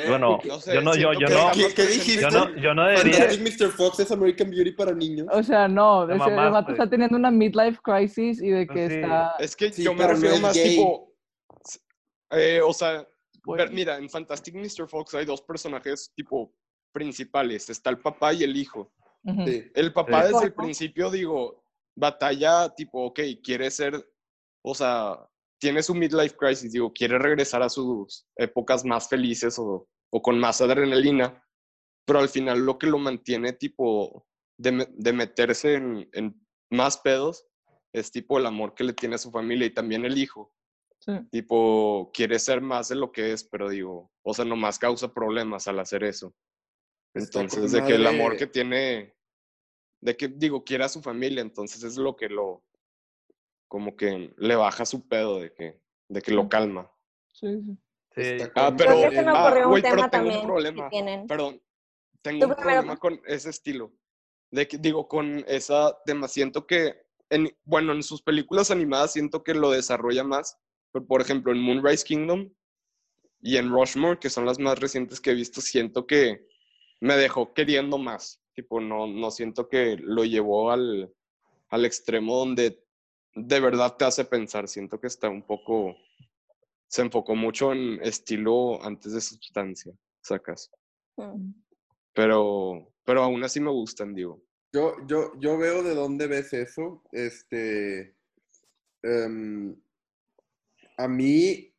[0.09, 2.23] Bueno, No sé, yo no, yo, yo que no, ¿Qué- dijiste?
[2.23, 3.27] yo no, yo no diría.
[3.39, 3.69] Mr.
[3.73, 5.27] Fox es American Beauty para niños.
[5.31, 8.89] O sea, no, ese, el vato está teniendo una midlife crisis y de que Pues
[8.93, 8.99] sí.
[9.01, 9.35] está...
[9.39, 10.71] Es que Sí, yo me no refiero más gay.
[10.77, 11.13] tipo,
[12.31, 13.07] eh, o sea,
[13.45, 14.89] güey, Ver, mira, en Fantastic Mr.
[14.89, 16.55] Fox hay dos personajes tipo
[16.93, 17.71] principales.
[17.71, 18.93] Está el papá y el hijo.
[19.47, 19.71] Sí.
[19.75, 20.33] El papá Sí.
[20.33, 21.65] desde el principio, digo,
[21.97, 24.05] batalla tipo, ok, quiere ser,
[24.65, 25.19] o sea,
[25.61, 30.39] tiene su midlife crisis, digo, quiere regresar a sus épocas más felices o, o con
[30.41, 31.47] más adrenalina,
[32.05, 34.27] pero al final lo que lo mantiene tipo
[34.59, 37.47] de, de meterse en, en más pedos
[37.93, 40.53] es tipo el amor que le tiene a su familia y también el hijo.
[41.05, 41.13] Sí.
[41.33, 45.67] Tipo, quiere ser más de lo que es, pero digo, o sea, nomás causa problemas
[45.67, 46.33] al hacer eso.
[47.13, 49.13] Entonces, de que el amor que tiene,
[50.01, 52.65] de que, digo, quiere a su familia, entonces es lo que lo,
[53.67, 56.89] como que le baja su pedo, de que, de que lo calma.
[57.33, 57.49] Sí,
[58.15, 58.39] sí.
[58.55, 59.63] Ah, pero, Creo que se me madre.
[59.63, 61.27] ah, pero tengo también un que problema, tienen.
[61.27, 61.61] perdón,
[62.23, 63.93] tengo un problema con ese estilo.
[64.53, 66.95] De que, digo, con esa tema, siento que,
[67.29, 70.61] en, bueno, en sus películas animadas siento que lo desarrolla más.
[70.93, 72.51] Pero, por ejemplo, en Moonrise Kingdom
[73.41, 76.47] y en Rushmore, que son las más recientes que he visto, siento que
[77.01, 78.41] me dejó queriendo más.
[78.55, 81.13] Tipo, no, no siento que lo llevó al,
[81.71, 82.85] al extremo donde
[83.35, 84.69] de verdad te hace pensar.
[84.69, 85.97] Siento que está un poco,
[86.87, 90.71] se enfocó mucho en estilo antes de sustancia, sacas.
[91.17, 91.53] Mm.
[92.15, 94.43] Pero, pero aún así me gustan, digo.
[94.73, 97.03] Yo, yo, yo veo de dónde ves eso.
[97.13, 98.15] Este,
[99.03, 99.75] em,
[100.97, 101.75] a mí,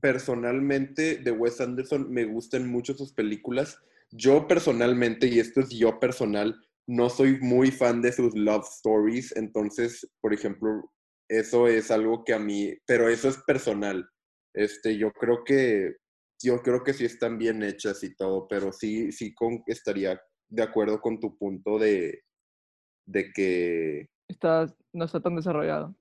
[0.00, 3.78] personalmente, de Wes Anderson me gustan mucho sus películas.
[4.10, 9.34] Yo personalmente, y esto es yo personal, no soy muy fan de sus love stories.
[9.36, 10.92] Entonces, por ejemplo,
[11.28, 14.08] eso es algo que a mí, pero eso es personal.
[14.54, 15.96] Este, yo creo que,
[16.42, 20.62] yo creo que sí están bien hechas y todo, pero sí, sí con, estaría de
[20.62, 22.22] acuerdo con tu punto de,
[23.06, 25.94] de que Está, no está tan desarrollado.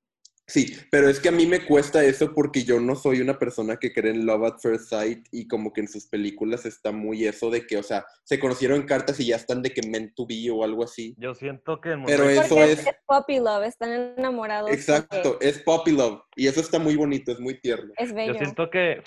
[0.47, 3.77] Sí, pero es que a mí me cuesta eso porque yo no soy una persona
[3.77, 7.25] que cree en Love at First Sight y como que en sus películas está muy
[7.25, 10.13] eso de que, o sea, se conocieron en cartas y ya están de que meant
[10.15, 11.15] to be o algo así.
[11.17, 14.69] Yo siento que en Pero eso Porque es- es puppy love, están enamorados.
[14.69, 17.93] porque Exacto, es Poppy Love y eso está muy bonito, es muy tierno.
[17.97, 18.33] Es bello.
[18.33, 19.01] yo siento que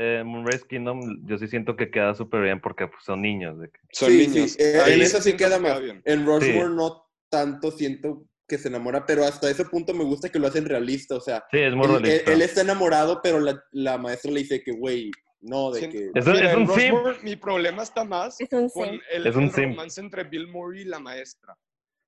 [0.00, 3.58] eh, Moonrise Kingdom, yo sí siento que queda súper bien porque pues, son niños.
[3.58, 4.52] De que, Son sí, niños.
[4.52, 5.80] sí, eh, en eso sí queda más.
[5.82, 6.00] bien.
[6.04, 6.74] En Rushmore Sí.
[6.76, 10.64] no tanto siento que se enamora, pero hasta ese punto me gusta que lo hacen
[10.64, 12.32] realista, o sea, sí, es muy él, él- realista.
[12.32, 16.18] él está enamorado, pero la, la maestra le dice que, güey, no, de Siento- que...
[16.18, 16.94] Eso- Mira, es un simp.
[16.96, 19.00] Rushmore, Mi problema está más Es un con sim.
[19.12, 19.68] el, Es un el simp.
[19.76, 21.56] romance entre Bill Murray y la maestra.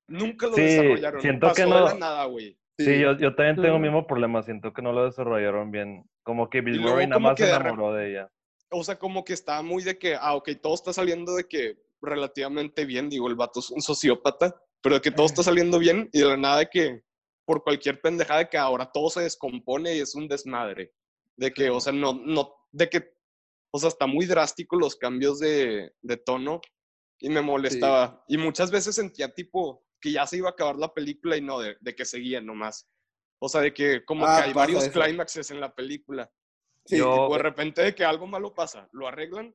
[0.09, 1.21] Nunca lo Sí, desarrollaron.
[1.21, 1.85] siento Pasó que de no.
[1.85, 2.59] la nada, güey.
[2.79, 3.83] Sí, yo, yo también tengo el Sí.
[3.83, 4.43] mismo problema.
[4.43, 6.05] Siento que no lo desarrollaron bien.
[6.25, 8.31] Como que Bill luego Murray nada más se de enamoró de ella.
[8.71, 11.77] O sea, como que está muy de que, ah, ok, todo está saliendo de que
[12.01, 13.09] relativamente bien.
[13.11, 14.57] Digo, el vato es un sociópata.
[14.83, 17.03] Pero de que todo está saliendo bien y de la nada de que
[17.47, 20.93] por cualquier pendejada de que ahora todo se descompone y es un desmadre.
[21.37, 23.13] De que, o sea, no, no, de que,
[23.73, 26.61] o sea, está muy drástico los cambios de, de tono
[27.19, 28.25] y me molestaba.
[28.29, 31.59] Y muchas veces sentía tipo que ya se iba a acabar la película y no,
[31.61, 32.89] de, de que seguía nomás.
[33.43, 35.01] O sea, de que como Ah, que hay pasa varios eso.
[35.01, 36.31] clímaxes en la película.
[36.87, 39.55] Sí, Yo- Tipo, de repente de que algo malo pasa, lo arreglan,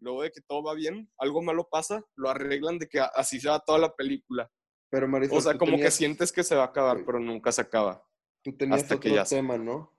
[0.00, 3.48] luego de que todo va bien, algo malo pasa, lo arreglan de que así se
[3.48, 4.50] va toda la película.
[4.92, 7.02] pero Marisol, O sea, como que sientes que se va a acabar, Sí.
[7.06, 8.04] pero nunca se acaba.
[8.42, 9.94] Tú tenías hasta que otro ya se- tema, ¿no?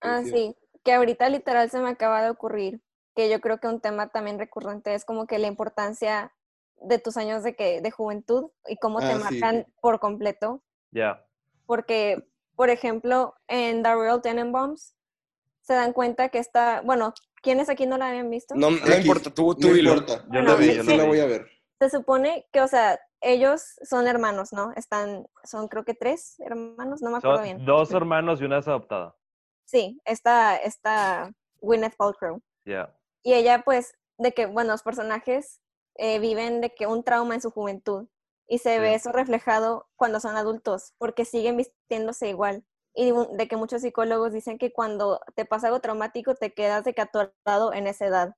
[0.00, 2.82] Ah, sí, que ahorita literal se me acaba de ocurrir,
[3.14, 6.34] que yo creo que un tema también recurrente es como que la importancia
[6.80, 9.38] de tus años de, que, de juventud y cómo te Ah, sí.
[9.40, 10.62] marcan por completo.
[10.90, 11.24] Ya.
[11.66, 14.96] Porque, por ejemplo, en The Real Tenenbaums
[15.60, 17.14] se dan cuenta que está, bueno,
[17.46, 18.56] ¿quiénes aquí no la habían visto?
[18.56, 20.16] No, no X, importa, tú, tú no importa.
[20.24, 21.46] Yo Bueno, la vi, sí, yo sí la voy a ver.
[21.80, 24.72] Se supone que, o sea, ellos son hermanos, ¿no?
[24.74, 27.64] Están, son creo que tres hermanos, no me acuerdo Son bien.
[27.64, 29.14] dos hermanos y una es adoptada.
[29.64, 32.42] Sí, está, está Gwyneth Paltrow.
[32.64, 32.92] Ya.
[33.22, 35.60] Y ella, pues, de que, bueno, los personajes
[35.94, 38.08] eh, viven de que un trauma en su juventud.
[38.48, 42.64] Y se ve eso reflejado cuando son adultos, porque siguen vistiéndose igual.
[42.96, 46.94] Y de que muchos psicólogos dicen que cuando te pasa algo traumático, te quedas de
[46.94, 48.34] que atorado en esa edad.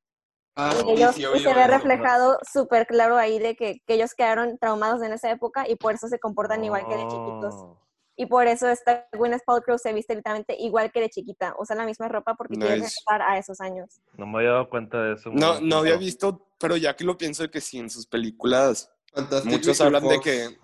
[0.56, 4.14] Ah, y, ellos, sí, y se ve reflejado súper claro ahí de que, que ellos
[4.14, 7.54] quedaron traumados en esa época y por eso se comportan igual que de chiquitos.
[7.54, 7.78] Oh.
[8.16, 11.54] Y por eso esta Gwyneth Paltrow se viste literalmente igual que de chiquita.
[11.56, 12.96] Usa la misma ropa porque quiere Nice.
[13.06, 14.00] regresar a esos años.
[14.16, 15.30] No me había dado cuenta de eso.
[15.32, 18.90] No, no había visto, pero ya que lo pienso de que sí, en sus películas,
[19.14, 20.24] Fantastic muchos hablan de Fox.
[20.24, 20.58] que,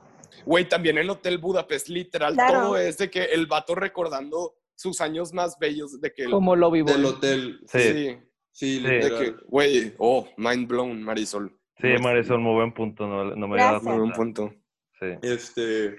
[0.45, 2.61] güey, también en Hotel Budapest, literal, Claro.
[2.63, 6.25] todo es de que el vato recordando sus años más bellos, de que...
[6.25, 6.91] el- Como lo vivo.
[6.91, 7.61] Del hotel.
[7.67, 7.79] Sí.
[7.81, 8.19] sí,
[8.57, 8.83] Sí, Sí.
[8.87, 11.59] de que, güey, oh, mind blown, Marisol.
[11.81, 13.05] Sí, Marisol, muy buen punto.
[13.07, 13.81] No, no me había.
[13.81, 14.43] Muy buen cuenta.
[14.43, 14.57] punto.
[15.01, 15.07] Sí.
[15.23, 15.97] Este.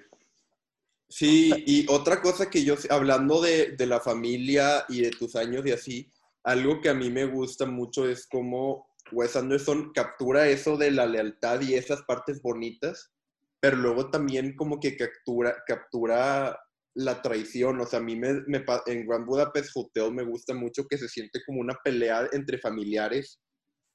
[1.07, 5.65] Sí, y otra cosa que yo, hablando de, de la familia y de tus años
[5.65, 6.11] y así,
[6.43, 11.05] algo que a mí me gusta mucho es cómo Wes Anderson captura eso de la
[11.05, 13.13] lealtad y esas partes bonitas,
[13.59, 16.57] pero luego también como que captura, captura
[16.95, 17.79] la traición.
[17.79, 21.09] O sea, a mí me, me en Grand Budapest Hotel me gusta mucho que se
[21.09, 23.39] siente como una pelea entre familiares.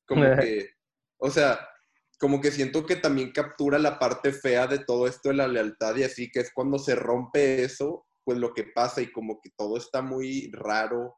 [0.06, 0.70] Como que,
[1.18, 1.60] o sea,
[2.18, 5.96] como que siento que también captura la parte fea de todo esto de la lealtad
[5.96, 9.50] y así, que es cuando se rompe eso, pues lo que pasa y como que
[9.56, 11.16] todo está muy raro,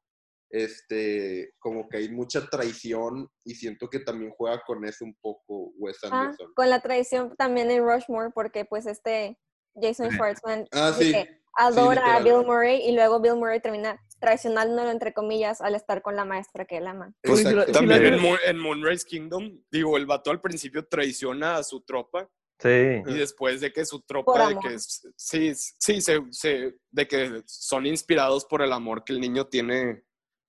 [0.52, 5.72] este, como que hay mucha traición y siento que también juega con eso un poco
[5.78, 6.52] Wes Ah, Anderson.
[6.54, 9.38] con la tradición también en Rushmore, porque pues este
[9.74, 10.10] Jason.
[10.12, 11.14] Schwartzman Ah, sí.
[11.56, 12.20] adora a.
[12.20, 16.64] Bill Murray y luego Bill Murray termina traicionándolo entre comillas al estar con la maestra
[16.66, 17.12] que él ama.
[17.22, 21.80] Pues, También en, Moon- en Moonrise Kingdom, digo, el vato al principio traiciona a su
[21.80, 22.28] tropa
[22.60, 22.68] Sí.
[23.06, 27.86] y después de que su tropa, de que sí, sí, se, se- de que son
[27.86, 30.04] inspirados por el amor que el niño tiene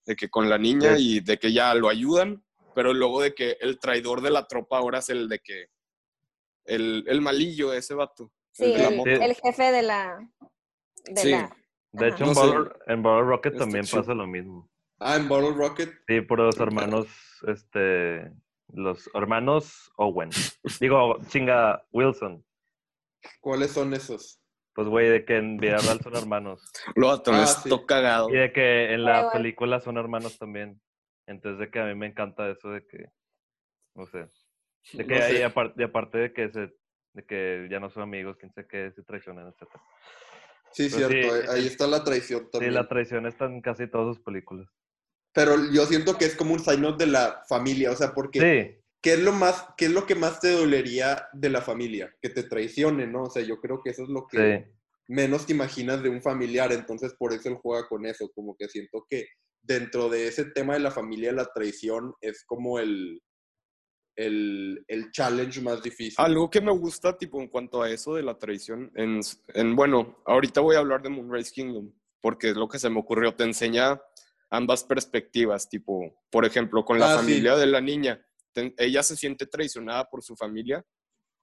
[0.06, 1.18] de que con la niña Sí.
[1.18, 2.44] y de que ya lo ayudan,
[2.76, 5.68] pero luego de que el traidor de la tropa ahora es el de que
[6.66, 8.32] el, el malillo ese vato.
[8.52, 9.10] Sí, el de la el, moto.
[9.10, 10.30] el jefe de la...
[11.06, 11.32] De Sí.
[11.32, 11.56] la
[11.92, 12.36] De hecho, No en.
[12.36, 14.70] Bottle, en Bottle Rocket Está también pasa lo mismo.
[15.00, 15.92] Ah, en Bottle Rocket.
[16.08, 17.08] Sí, por los hermanos,
[17.48, 18.32] este,
[18.70, 20.30] los hermanos Owen.
[20.80, 22.44] Digo, chinga, Wilson.
[23.42, 24.40] ¿Cuáles son esos?
[24.76, 26.62] Pues, güey, de que en vida real son hermanos.
[26.96, 27.86] Lo vato Ah, esto sí.
[27.86, 28.30] cagado.
[28.30, 30.82] Y de que en la película son hermanos también.
[31.28, 33.06] Entonces, de que a mí me encanta eso de que,
[33.96, 34.28] no sé.
[34.94, 35.40] De que No sé.
[35.40, 36.74] y aparte, y aparte de que se,
[37.14, 39.70] de que ya no son amigos, quién sabe qué, se traicionan, etc.
[40.72, 41.14] Sí, cierto.
[41.14, 42.74] sí, eh, ahí es- está la traición Sí, también.
[42.74, 44.68] la traición está en casi todas sus películas.
[45.34, 48.83] Pero yo siento que es como un signo de la familia, o sea, porque Sí,
[49.04, 52.12] ¿qué es lo más, qué es lo que más te dolería de la familia?
[52.22, 53.24] Que te traicione, ¿no?
[53.24, 54.72] O sea, yo creo que eso es lo que sí.
[55.10, 58.68] menos te imaginas de un familiar, entonces por eso él juega con eso, como que
[58.70, 59.28] siento que
[59.62, 63.22] dentro de ese tema de la familia, la traición es como el,
[64.16, 66.16] el, el challenge más difícil.
[66.18, 69.20] Algo que me gusta, tipo, en cuanto a eso de la traición, en,
[69.54, 73.00] en, bueno, ahorita voy a hablar de Moonrise Kingdom, porque es lo que se me
[73.00, 74.02] ocurrió, te enseña
[74.50, 77.26] ambas perspectivas, tipo, por ejemplo, con la Ah, sí.
[77.26, 78.24] familia de la niña,
[78.78, 80.84] ella se siente traicionada por su familia,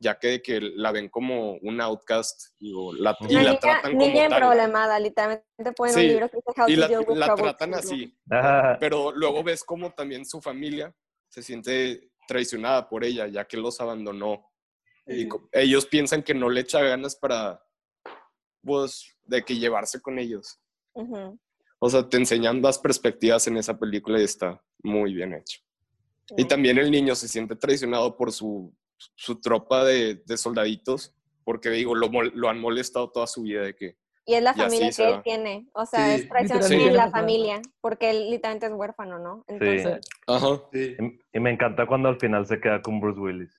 [0.03, 3.99] ya que, de que la ven como un outcast digo, la, y la niña, tratan
[3.99, 4.33] niña como tal.
[4.33, 6.88] emproblemada, literalmente ponen Sí, un libro que dice How Y la,
[7.29, 10.94] la tratan así, Ah, pero luego ves como también su familia
[11.29, 14.46] se siente traicionada por ella, ya que los abandonó.
[15.07, 17.61] Y ellos piensan que no le echa ganas para,
[18.62, 20.61] pues, de que llevarse con ellos.
[20.94, 21.38] Ujú.
[21.81, 25.61] O sea, te enseñan las perspectivas en esa película y está muy bien hecho.
[26.37, 28.73] Y también el niño se siente traicionado por su,
[29.14, 31.14] su tropa de, de soldaditos
[31.45, 34.53] porque digo, lo, mol- lo han molestado toda su vida de que Y es la
[34.55, 35.23] Y familia que él va.
[35.23, 35.66] tiene.
[35.73, 36.23] O sea, Sí.
[36.23, 36.75] es traición Sí.
[36.75, 39.45] en la familia, porque él literalmente es huérfano, ¿no?
[39.49, 40.61] Entonces, Ajá.
[40.73, 40.97] Sí,
[41.33, 43.59] Y, y me encanta cuando al final se queda con Bruce Willis.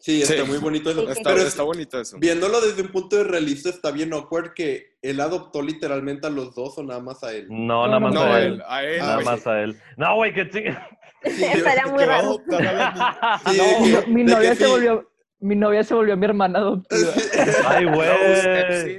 [0.00, 0.42] Sí, está Sí.
[0.44, 1.04] muy bonito eso.
[1.06, 2.16] Sí, Está, Pero es- está bonito eso.
[2.18, 6.54] viéndolo desde un punto de realista está bien awkward que él adoptó literalmente a los
[6.54, 7.46] dos o nada más a él.
[7.48, 8.62] No, No, nada más no, a él.
[8.66, 9.24] a él, Nada güey.
[9.26, 9.76] más a él.
[9.96, 10.88] No, güey, que chinga.
[11.24, 12.40] Sí, estaría muy raro.
[14.06, 14.70] mi novia se sí.
[14.70, 17.10] volvió, mi novia se volvió mi hermana adoptiva.
[17.66, 18.08] Ay, güey.
[18.08, 18.98] Hey.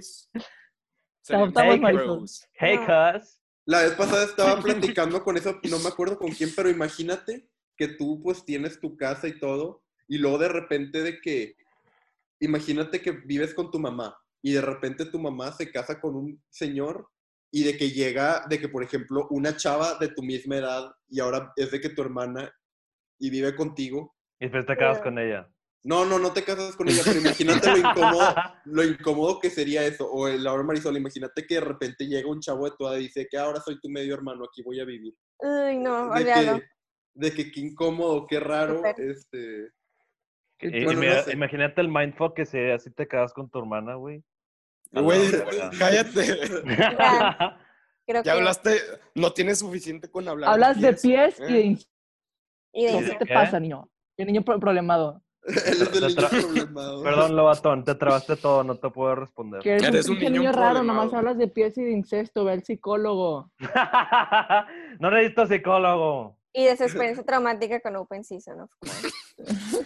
[2.59, 3.39] Hey, cuz.
[3.65, 7.88] La vez pasada estaba platicando con eso, no me acuerdo con quién, pero imagínate que
[7.88, 11.56] tú pues tienes tu casa y todo, y luego de repente de que,
[12.41, 16.43] imagínate que vives con tu mamá, y de repente tu mamá se casa con un
[16.50, 17.08] señor,
[17.52, 21.19] y de que llega, de que por ejemplo, una chava de tu misma edad, y
[21.19, 22.52] ahora es de que tu hermana,
[23.19, 24.15] y vive contigo.
[24.39, 25.48] Y después te quedas con ella.
[25.84, 29.86] No, no, no te casas con ella, pero imagínate lo incómodo, lo incómodo que sería
[29.86, 30.10] eso.
[30.12, 33.04] O el Laura Marisol, imagínate que de repente llega un chavo de tu edad y
[33.04, 35.13] dice que ahora soy tu medio hermano, aquí voy a vivir.
[35.38, 36.63] Uy, no, De que,
[37.13, 38.82] de que qué incómodo, qué raro.
[38.98, 39.69] Este,
[40.62, 41.34] Bueno, no sé.
[41.34, 44.24] Imagínate el mindfuck que sería si te quedas con tu hermana, güey.
[44.91, 45.19] Güey,
[45.80, 46.39] cállate.
[48.06, 48.72] Creo Ya que hablaste,
[49.15, 50.52] no tienes suficiente con hablar.
[50.52, 51.36] Hablas de pies.
[51.36, 51.63] pies y de ¿eh?
[51.63, 51.80] in-
[52.74, 53.19] y de ¿Y ¿Qué de insectos.
[53.19, 53.34] te qué?
[53.34, 53.88] pasa, niño?
[54.17, 55.22] El niño pro- problemado.
[55.43, 55.56] el
[55.91, 57.04] Te niño problemado.
[57.04, 59.62] Perdón, Lobatón, te trabaste todo, no te puedo responder.
[59.62, 62.54] Que eres, Eres un, niño niño raro, nomás hablas de pies y de incesto, ve
[62.54, 63.52] al psicólogo.
[65.00, 66.38] no necesito psicólogo.
[66.53, 69.09] Y de su experiencia traumática con Open Season, of course.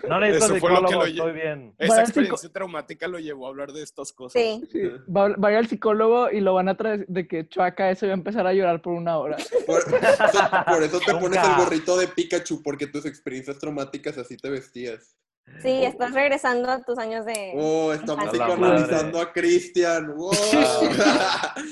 [0.08, 1.76] No necesito Eso fue lo que psicólogo, lo estoy bien.
[1.78, 4.41] Esa experiencia traumática lo llevó a hablar de estas cosas.
[4.41, 4.63] Sí.
[4.71, 7.91] Sí, va, va a ir al psicólogo y lo van a traer de que chuaca
[7.91, 9.38] eso y va a empezar a llorar por una hora.
[9.65, 14.49] Por, por eso te pones el gorrito de Pikachu, porque tus experiencias traumáticas así te
[14.49, 15.15] vestías.
[15.62, 17.53] Sí, estás regresando a tus años de...
[17.56, 20.08] Oh, estamos psicoanalizando a Cristian.
[20.15, 20.32] Wow.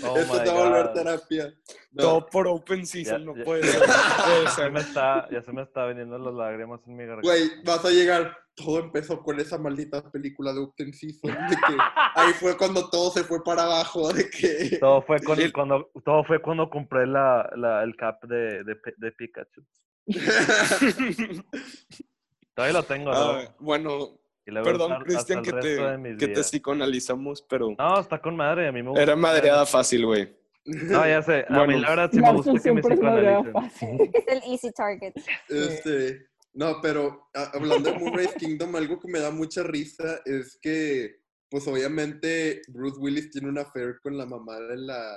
[0.03, 1.53] Oh Esto te va a volver terapia.
[1.91, 2.03] No.
[2.03, 3.81] Todo por Open Season, Ya- no ya- puede ser.
[4.45, 4.71] Ya ser.
[4.71, 7.27] me está, ya se me está viniendo las lágrimas en mi garganta.
[7.27, 8.37] Güey, vas a llegar.
[8.55, 11.31] Todo empezó con esa maldita película de Open Season.
[11.31, 11.77] De que
[12.15, 14.11] ahí fue cuando todo se fue para abajo.
[14.13, 14.77] De que.
[14.79, 19.11] Todo fue, con- cuando, todo fue cuando compré la, la- el cap de, de, de
[19.13, 19.65] Pikachu.
[22.53, 23.17] Todavía lo tengo, ¿no?
[23.31, 25.77] Ah, bueno, perdón, Cristian, que te,
[26.17, 29.01] que te psicoanalizamos, pero No, está con madre, a mí me gusta.
[29.03, 30.35] era madreada fácil, güey.
[30.65, 31.79] No, ya sé, a mí Bueno.
[31.79, 33.99] la verdad sí me gusta que me siempre es madreada psicoanalicen.
[33.99, 34.11] fácil.
[34.13, 35.13] Es el easy target.
[35.49, 40.59] Este, no, pero a- hablando de Moonrise Kingdom, algo que me da mucha risa es
[40.61, 41.15] que,
[41.49, 45.15] pues obviamente, Bruce Willis tiene una affair con la mamá de la.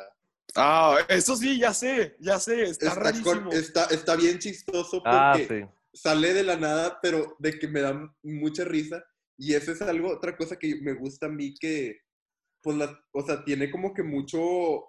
[0.56, 3.50] Ah, eso sí, ya sé, ya sé, está, Está, rarísimo.
[3.50, 5.64] con- está, está bien chistoso porque Ah, sí.
[5.94, 9.04] Sale de la nada, pero de que me da mucha risa.
[9.38, 11.98] Y eso es algo, otra cosa que me gusta a mí que,
[12.62, 14.84] pues, la, o sea, tiene como que mucho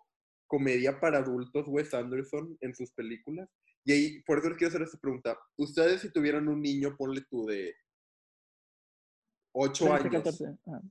[0.47, 3.49] comedia para adultos Wes Anderson en sus películas.
[3.85, 5.37] Y ahí, por eso les quiero hacer esta pregunta.
[5.57, 7.75] Ustedes si tuvieran un niño, ponle tú de
[9.53, 10.45] 8 13, años, 14.
[10.67, 10.81] Ah,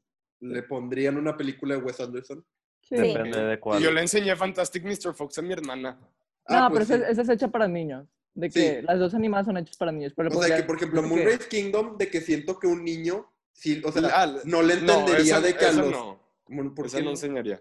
[0.40, 2.44] ¿le pondrían una película de Wes Anderson?
[2.82, 2.96] sí.
[2.96, 3.82] Depende de cuál.
[3.82, 5.14] Yo le enseñé Fantastic Mr.
[5.14, 5.98] Fox a mi hermana.
[6.00, 6.08] No,
[6.46, 7.12] Ah, pero pues esa, sí.
[7.12, 8.06] esa es hecha para niños.
[8.34, 8.60] De Sí.
[8.60, 10.12] que las dos animadas son hechas para niños.
[10.16, 12.82] Pero O sea, que por ejemplo, de que- Moonrise Kingdom, de que siento que un
[12.84, 15.90] niño, sí, o sea, Ah, no le entendería esa- de que a los...
[15.90, 16.20] no,
[16.74, 17.10] ¿por esa qué no no?
[17.12, 17.60] enseñaría.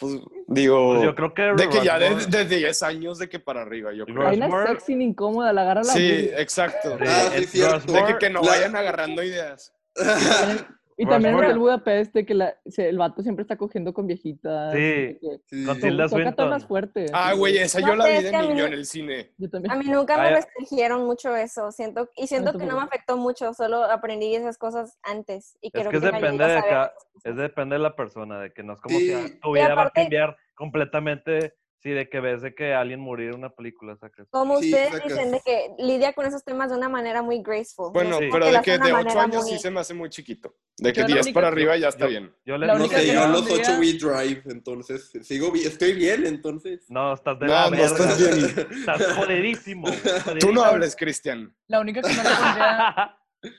[0.00, 0.14] Pues,
[0.46, 3.40] digo, Pues yo creo que de que ya de, Rushmore- de 10 años de que
[3.40, 4.28] para arriba, yo creo.
[4.28, 6.96] Hay una sexy incómoda, la agarra la Sí, exacto.
[6.98, 7.92] Sí, Ah, sí, cierto.
[7.92, 9.72] De que, que no La- vayan agarrando ideas.
[11.00, 13.94] Y también en Rushmore- el Budapest, de que la- se- el vato siempre está cogiendo
[13.94, 14.74] con viejitas.
[14.74, 15.16] Sí.
[15.46, 15.64] Sí.
[15.64, 16.34] Con Tilda toca Swinton.
[16.34, 17.10] temas fuertes.
[17.14, 18.84] Ah, güey, esa No yo la vi es de que a mí niño en el
[18.84, 19.30] cine.
[19.38, 19.72] Yo también.
[19.72, 23.54] A mí nunca me restringieron mucho eso, siento y siento que no me afectó mucho,
[23.54, 27.36] solo aprendí esas cosas antes y Es creo que que, me depende de cada, es
[27.36, 29.06] depende de la persona, de que no es como Sí.
[29.06, 32.98] que tu Y vida va a cambiar completamente si de que ves de que alguien
[32.98, 34.26] morir en una película, sacas.
[34.30, 35.08] Como Sí, ustedes sacas.
[35.08, 37.92] dicen de que lidia con esos temas de una manera muy graceful.
[37.92, 38.28] Bueno, Sí.
[38.32, 40.56] pero de que de una 8 manera años muy- sí se me hace muy chiquito.
[40.76, 42.34] De que Yo la 10 única- para arriba ya está yo- bien.
[42.44, 45.92] Yo le No sé, yo a los pondría- 8 we drive, entonces sigo bien, estoy
[45.94, 46.84] bien, entonces.
[46.90, 47.86] No, estás de No, la no verga.
[47.86, 48.68] estás bien.
[48.80, 49.86] Estás jodidísimo.
[50.50, 51.54] Tú no hables, Cristian.
[51.68, 53.16] La única que no le pondría,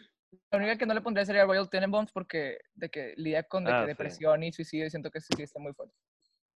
[0.52, 3.72] la única que no le pondría sería Royal Tenenbaums porque de que lidia con de
[3.72, 3.88] que Ah, sí.
[3.88, 5.96] depresión y suicidio y siento que sí, sí está muy fuerte.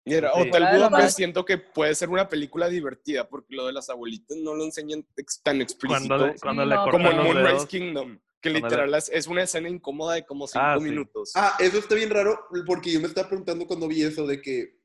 [0.05, 0.39] Mira, Sí.
[0.41, 3.89] Hotel de la Budapest siento que puede ser una película divertida porque lo de las
[3.89, 7.47] abuelitas no lo enseñan ex- tan explícito Cuando le, cuando Sí, le como en Moonrise
[7.47, 7.65] dedos.
[7.67, 10.83] Kingdom, que le- literal es, una escena incómoda de como 5 Ah, sí.
[10.83, 11.31] minutos.
[11.35, 14.77] Ah, eso está bien raro, porque yo me estaba preguntando cuando vi eso de que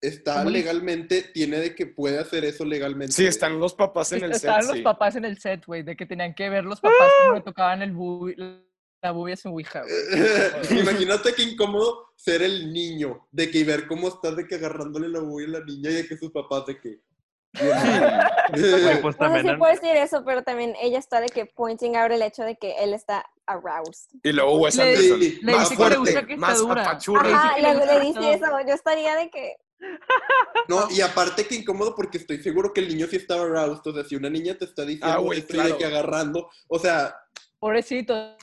[0.00, 3.12] está ¿Cómo le- legalmente, tiene de que puede hacer eso legalmente.
[3.14, 4.44] Sí, están los papás en el set.
[4.44, 4.82] Estaban los sí.
[4.82, 7.82] papás en el set, güey, de que tenían que ver los papás cómo le tocaban
[7.82, 8.28] el bu
[9.02, 9.82] la bubi es su ouija.
[10.70, 15.08] Imagínate qué incómodo ser el niño, de que y ver cómo estás de que agarrándole
[15.08, 17.00] la bulla a la niña y de que sus papás de que...
[17.52, 17.82] Pues
[19.42, 22.44] sí en- puedo decir eso, pero también ella está de que pointing out el hecho
[22.44, 24.08] de que él está aroused.
[24.22, 25.20] Y luego Wes Anderson.
[25.20, 26.26] Le más dice que le gusta fuerte.
[26.28, 26.82] que más dura.
[26.82, 27.22] apachurra.
[27.22, 28.46] Le dice Ajá, le, le dice eso.
[28.66, 29.56] Yo estaría de que.
[30.68, 33.86] No, y aparte que incómodo porque estoy seguro que el niño sí estaba aroused.
[33.86, 36.48] O sea, si una niña te está diciendo Ah, güey, esto y de que agarrando,
[36.68, 37.14] o sea,
[37.58, 38.36] Pobrecito.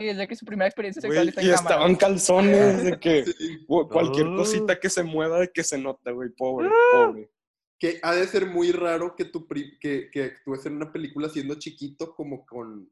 [0.00, 1.74] Y desde que su primera experiencia Güey, sexual está en y cámara.
[1.74, 4.36] estaban calzones de que sí, güey, cualquier Oh.
[4.36, 7.06] cosita que se mueva de que se nota, güey, pobre, Ah.
[7.06, 7.30] pobre.
[7.78, 11.28] que ha de ser muy raro que, tu pri- que, que actúes en una película
[11.30, 12.90] siendo chiquito como con...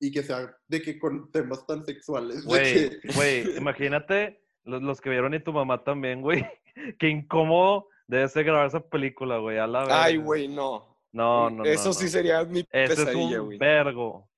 [0.00, 2.44] Y que sea de que con temas tan sexuales.
[2.44, 6.44] Güey, que- güey, imagínate los, los que vieron y tu mamá también, güey.
[6.98, 9.58] Qué incómodo debe ser grabar esa película, güey.
[9.58, 9.92] A la vez.
[9.92, 10.96] Ay, güey, no.
[11.10, 11.64] No, no, no.
[11.64, 11.92] Eso no.
[11.94, 13.58] sí sería mi Ese es pesadilla, un güey.
[13.58, 14.28] vergo.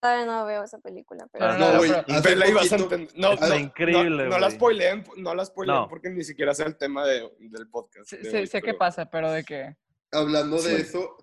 [0.00, 1.44] Todavía no veo esa película, pero.
[1.44, 3.08] Ah, No, güey, pero- Pero la ibas a entender.
[3.16, 5.88] No, Está no, increíble, no, no la spoileen, no la spoileen No.
[5.88, 8.08] porque ni siquiera sea el tema de- del podcast.
[8.08, 9.76] Sé, de sé- hoy, sé qué pero- pasa, pero de que...
[10.12, 10.82] Hablando de Sí.
[10.82, 11.16] eso,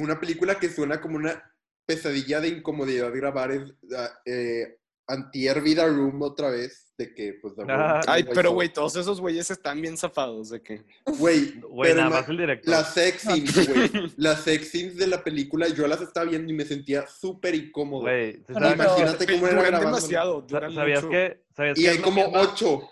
[0.00, 1.42] una película que suena como una
[1.86, 3.62] pesadilla de incomodidad grabar es
[3.96, 7.54] ah, eh, Antier Vida Room otra vez, de que pues...
[7.56, 8.00] The Room, Ah.
[8.06, 10.84] Ay, pero güey, todos esos güeyes están bien zafados de que.
[11.18, 11.52] Güey,
[11.94, 12.70] nada más el director.
[12.70, 14.12] las sex scenes, güey.
[14.16, 18.02] Las sex scenes de la película, yo las estaba viendo y me sentía súper incómodo.
[18.02, 19.86] Güey, ¿sí Pero sabes- no, Imagínate cómo era grabando.
[19.86, 20.46] demasiado.
[20.48, 21.10] ¿Sabías mucho.
[21.10, 22.82] que, sabías Y que hay como misma- ocho.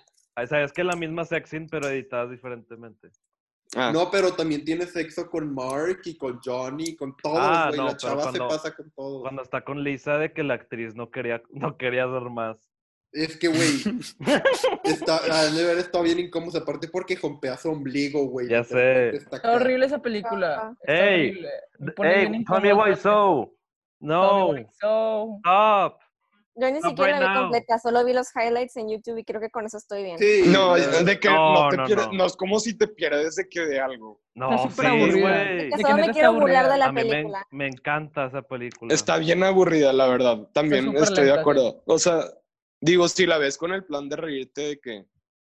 [0.49, 3.11] ¿Sabías que es la misma sex scene, pero editadas diferentemente?
[3.75, 7.66] Ah, No, pero también tiene sexo con Mark y con Johnny, y con todos, Ah,
[7.68, 7.79] güey.
[7.79, 9.23] no, la pero chava cuando- se pasa con todos.
[9.23, 12.59] Cuando está con Lisa de que la actriz no quería, no quería hacer más.
[13.12, 13.83] Es que, güey,
[14.85, 18.49] está, ha de haber estado bien incómodo, aparte porque jompea su ombligo, güey.
[18.49, 19.11] Ya sé.
[19.16, 20.75] Está Está horrible esa película.
[20.81, 21.45] Está Ey.
[21.79, 22.85] Me Tommy incómodo.
[22.85, 23.57] Wiseau.
[24.01, 25.37] No, Tommy Wiseau.
[25.39, 26.01] stop.
[26.55, 27.42] Yo ni Stop siquiera la vi now.
[27.44, 30.18] completa, solo vi los highlights en YouTube y creo que con eso estoy bien.
[30.18, 30.42] Sí.
[30.46, 32.12] No, de que No, no, te no, pierdes, no.
[32.12, 32.26] no.
[32.26, 34.20] es como si te pierdes de que de algo.
[34.34, 35.44] No, Está sí, súper aburrida.
[35.46, 37.46] que solo me quiero burlar de la A mí me, película.
[37.50, 38.92] me encanta esa película.
[38.94, 40.46] Está bien aburrida, la verdad.
[40.53, 41.82] También estoy de acuerdo.
[41.86, 42.20] O sea,
[42.80, 45.07] digo, si la ves con el plan de reírte de que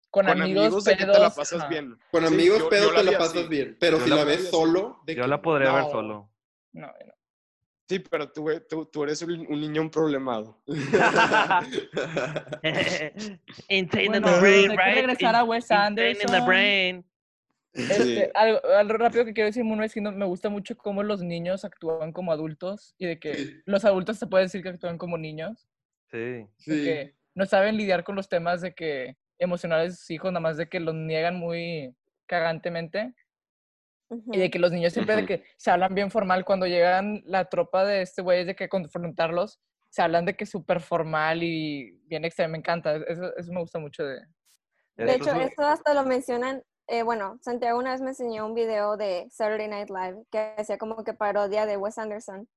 [0.09, 1.97] Con, con amigos, amigos, de que te la pasas bien.
[2.11, 3.47] Con Sí, amigos, yo- pero yo te la pasas así.
[3.49, 3.75] bien.
[3.79, 4.99] Pero Yo si la ves solo...
[5.05, 6.29] de Yo que- la podría ver solo.
[6.71, 7.13] No, no.
[7.89, 8.49] Sí, pero tú,
[8.91, 10.61] tú eres un, un niño problemado.
[13.69, 16.35] Insane Bueno, hay que regresar a Wes Anderson.
[16.35, 17.03] Este,
[17.75, 18.19] Sí.
[18.35, 22.11] algo, algo rápido que quiero decir, Moonrise Kingdom, me gusta mucho cómo los niños actúan
[22.11, 23.61] como adultos y de que Sí.
[23.65, 25.67] los adultos se puede decir que actúan como niños,
[26.11, 26.45] Sí.
[26.57, 26.83] Sí.
[26.83, 30.57] que no saben lidiar con los temas de que emocionales de sus hijos, nada más
[30.57, 31.95] de que los niegan muy
[32.27, 33.15] cagantemente
[34.09, 37.45] y de que los niños siempre de que se hablan bien formal cuando llegan la
[37.45, 42.25] tropa de este güey de que confrontarlos se hablan de que súper formal y bien
[42.25, 44.21] extraño, me encanta, eso, eso me gusta mucho de...
[44.95, 48.45] De hecho, es lo- esto hasta lo mencionan, eh, bueno, Santiago una vez me enseñó
[48.45, 52.47] un video de Saturday Night Live que hacía como que parodia de Wes Anderson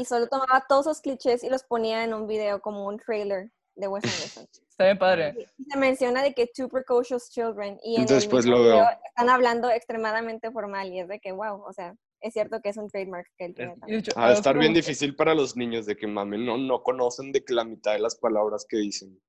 [0.00, 3.50] y solo tomaba todos esos clichés y los ponía en un video como un trailer
[3.80, 4.46] de Wes Anderson.
[4.70, 5.34] Está bien padre.
[5.58, 8.74] Y se menciona de que two precocious children y en Después el mismo lo veo.
[8.76, 12.70] video están hablando extremadamente formal y es de que, wow, o sea, es cierto que
[12.70, 14.02] es un trademark que él tiene también.
[14.16, 17.52] algo estar bien difícil para los niños de que mamen, no, no conocen de que
[17.54, 19.20] la mitad de las palabras que dicen.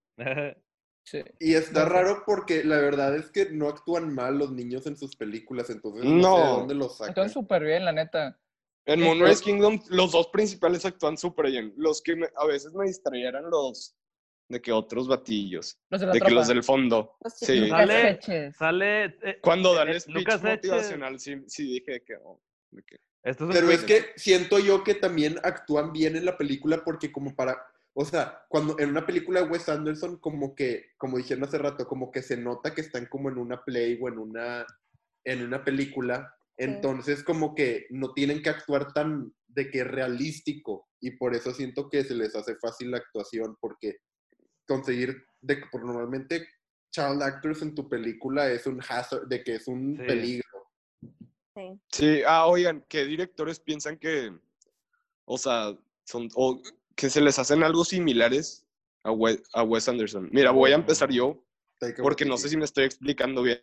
[1.04, 1.22] sí.
[1.40, 4.96] Y está No, raro porque la verdad es que no actúan mal los niños en
[4.98, 6.58] sus películas, entonces no, sé de No.
[6.60, 7.10] dónde los sacan.
[7.10, 8.38] Actúan súper bien, la neta.
[8.86, 11.74] En Moonrise Kingdom, los dos principales actúan súper bien.
[11.78, 13.96] Los que me- a veces me distrayeran los
[14.52, 17.16] de que otros batillos, Los de la de que los del fondo.
[17.24, 17.68] Los Sí.
[17.70, 18.52] Sale-.
[18.54, 19.06] Sale.
[19.06, 22.40] eh, Cuando dan eh, speech Lucas motivacional, sí, sí dije que, oh,
[22.72, 26.26] de que- Esto es un Pero es que siento yo que también actúan bien en
[26.26, 27.58] la película porque como para,
[27.94, 31.88] o sea, cuando en una película de Wes Anderson como que, como dijeron hace rato,
[31.88, 34.66] como que se nota que están como en una play o en una,
[35.24, 41.12] en una película, entonces como que no tienen que actuar tan de que realístico y
[41.12, 43.98] por eso siento que se les hace fácil la actuación porque
[44.72, 46.48] conseguir de que por normalmente
[46.92, 50.04] child actors en tu película es un hazard, de que es un Sí.
[50.06, 50.50] peligro.
[51.56, 51.80] Sí.
[51.92, 54.32] Sí, ah, oigan, ¿qué directores piensan que,
[55.26, 56.62] o sea, son, o
[56.96, 58.66] que se les hacen algo similares
[59.04, 60.30] a Wes, a Wes Anderson?
[60.32, 61.44] Mira, voy a empezar yo,
[62.02, 63.60] porque no sé si me estoy explicando bien.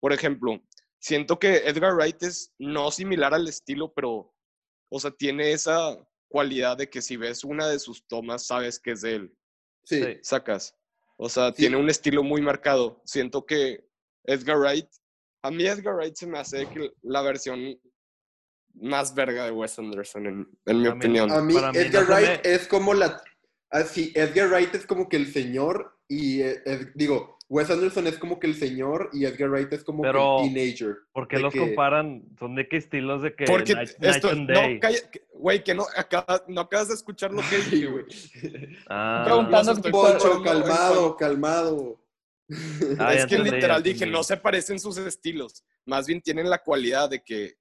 [0.00, 0.62] Por ejemplo,
[1.00, 4.32] siento que Edgar Wright es no similar al estilo, pero,
[4.90, 5.96] o sea, tiene esa
[6.28, 9.34] cualidad de que si ves una de sus tomas, sabes que es de él.
[9.84, 10.02] Sí.
[10.02, 10.18] Sí.
[10.22, 10.76] sacas.
[11.16, 11.54] O sea, Sí.
[11.58, 13.00] tiene un estilo muy marcado.
[13.04, 13.84] Siento que
[14.24, 14.88] Edgar Wright,
[15.42, 17.78] a mí Edgar Wright se me hace que la versión
[18.74, 21.30] más verga de Wes Anderson, en, en mi A mí- opinión.
[21.32, 23.22] A mí, Edgar Wright me- es como la.
[23.70, 28.06] Ah, sí, Edgar Wright es como que el señor y, eh, eh, digo, Wes Anderson
[28.06, 30.96] es como que el señor y Edgar Wright es como Pero, que el teenager.
[31.12, 32.22] ¿Por qué los que- comparan?
[32.38, 34.80] ¿Son de qué estilos de que Porque Night, Night esto, and no, Day?
[34.80, 38.04] calla- que- güey, que no, acabas, no acabas de escuchar lo que dije, güey.
[38.88, 42.00] Ah, Preguntando Poncho, calmado, calmado.
[42.98, 45.64] Ah, es que ya literal dije, no se parecen sus estilos.
[45.86, 47.54] Más bien tienen la cualidad de que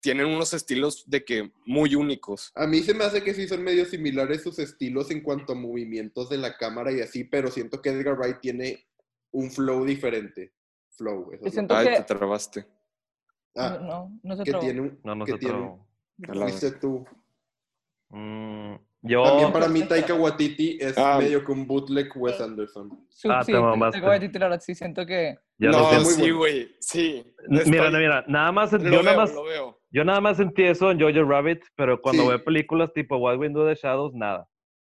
[0.00, 2.50] tienen unos estilos de que muy únicos.
[2.54, 5.56] A mí se me hace que sí son medio similares sus estilos en cuanto a
[5.56, 8.86] movimientos de la cámara y así, pero siento que Edgar Wright tiene
[9.32, 10.52] un flow diferente.
[10.90, 12.66] Flow, eso es lo- Ay, que- te trabaste.
[13.56, 14.64] Ah, No, no se que trabó.
[14.64, 15.00] tiene un...
[15.02, 15.78] No, no que sé tiene.
[16.32, 17.04] Fuiste tú.
[18.10, 19.22] Mm, yo.
[19.24, 21.18] También para mí Taika Waititi es Ah.
[21.18, 22.40] medio que un bootleg Wes.
[22.40, 22.90] Anderson.
[23.28, 25.36] Ah, sí, te que decirte la verdad, sí siento que...
[25.58, 26.36] ya lo no, muy sí, bueno.
[26.38, 27.34] güey, sí.
[27.48, 29.80] Mira, Estoy- mira, nada más, lo yo veo, nada más, lo veo.
[29.90, 32.28] yo nada más sentí eso en Jojo Rabbit, pero cuando Sí.
[32.28, 34.46] veo películas tipo What We Do in the Shadows, nada.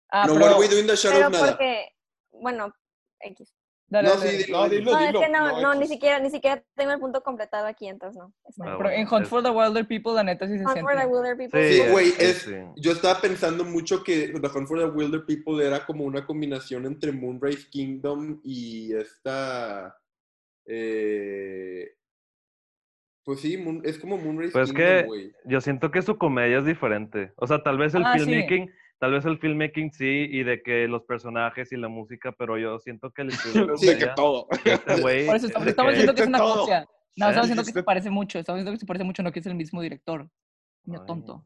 [0.09, 0.45] Ah, no, pero...
[0.47, 1.47] What We Do in the Shadows, Pero nada.
[1.51, 1.87] porque,
[2.31, 2.73] bueno,
[3.21, 3.53] X.
[3.91, 4.43] Dale, No, dale, sí, dale.
[4.43, 4.79] dilo, No, dilo.
[4.79, 7.87] dilo, No, es que no, no, ni siquiera, ni siquiera tengo el punto completado aquí,
[7.89, 8.33] entonces no.
[8.65, 10.91] Ah, Pero en Hunt es- for the Wilder People, la neta sí se Hunt for
[10.93, 11.13] the siente.
[11.13, 11.61] Wilder People.
[11.67, 12.55] Sí, Sí, es- güey, es- es, sí.
[12.77, 16.85] yo estaba pensando mucho que The Hunt for the Wilder People era como una combinación
[16.85, 19.97] entre Moonrise Kingdom y esta...
[20.65, 21.89] eh,
[23.23, 25.33] pues sí, Moon- es como Moonrise Pues Kingdom, que- güey.
[25.45, 27.33] Yo siento que su comedia es diferente.
[27.35, 28.25] O sea, tal vez el Ah, sí.
[28.25, 28.71] filmmaking,
[29.01, 32.77] tal vez el filmmaking sí, y de que los personajes y la música, pero yo
[32.79, 34.47] siento que el estilo de Sí, de que todo.
[34.63, 36.59] este güey Por es eso estamos, estamos que- diciendo que es una Todo.
[36.61, 36.79] copia.
[37.17, 37.29] No, ¿Eh?
[37.29, 38.39] estamos diciendo que se parece mucho.
[38.39, 40.29] Estamos diciendo que se parece mucho, no que es el mismo director.
[40.85, 41.43] Niño tonto.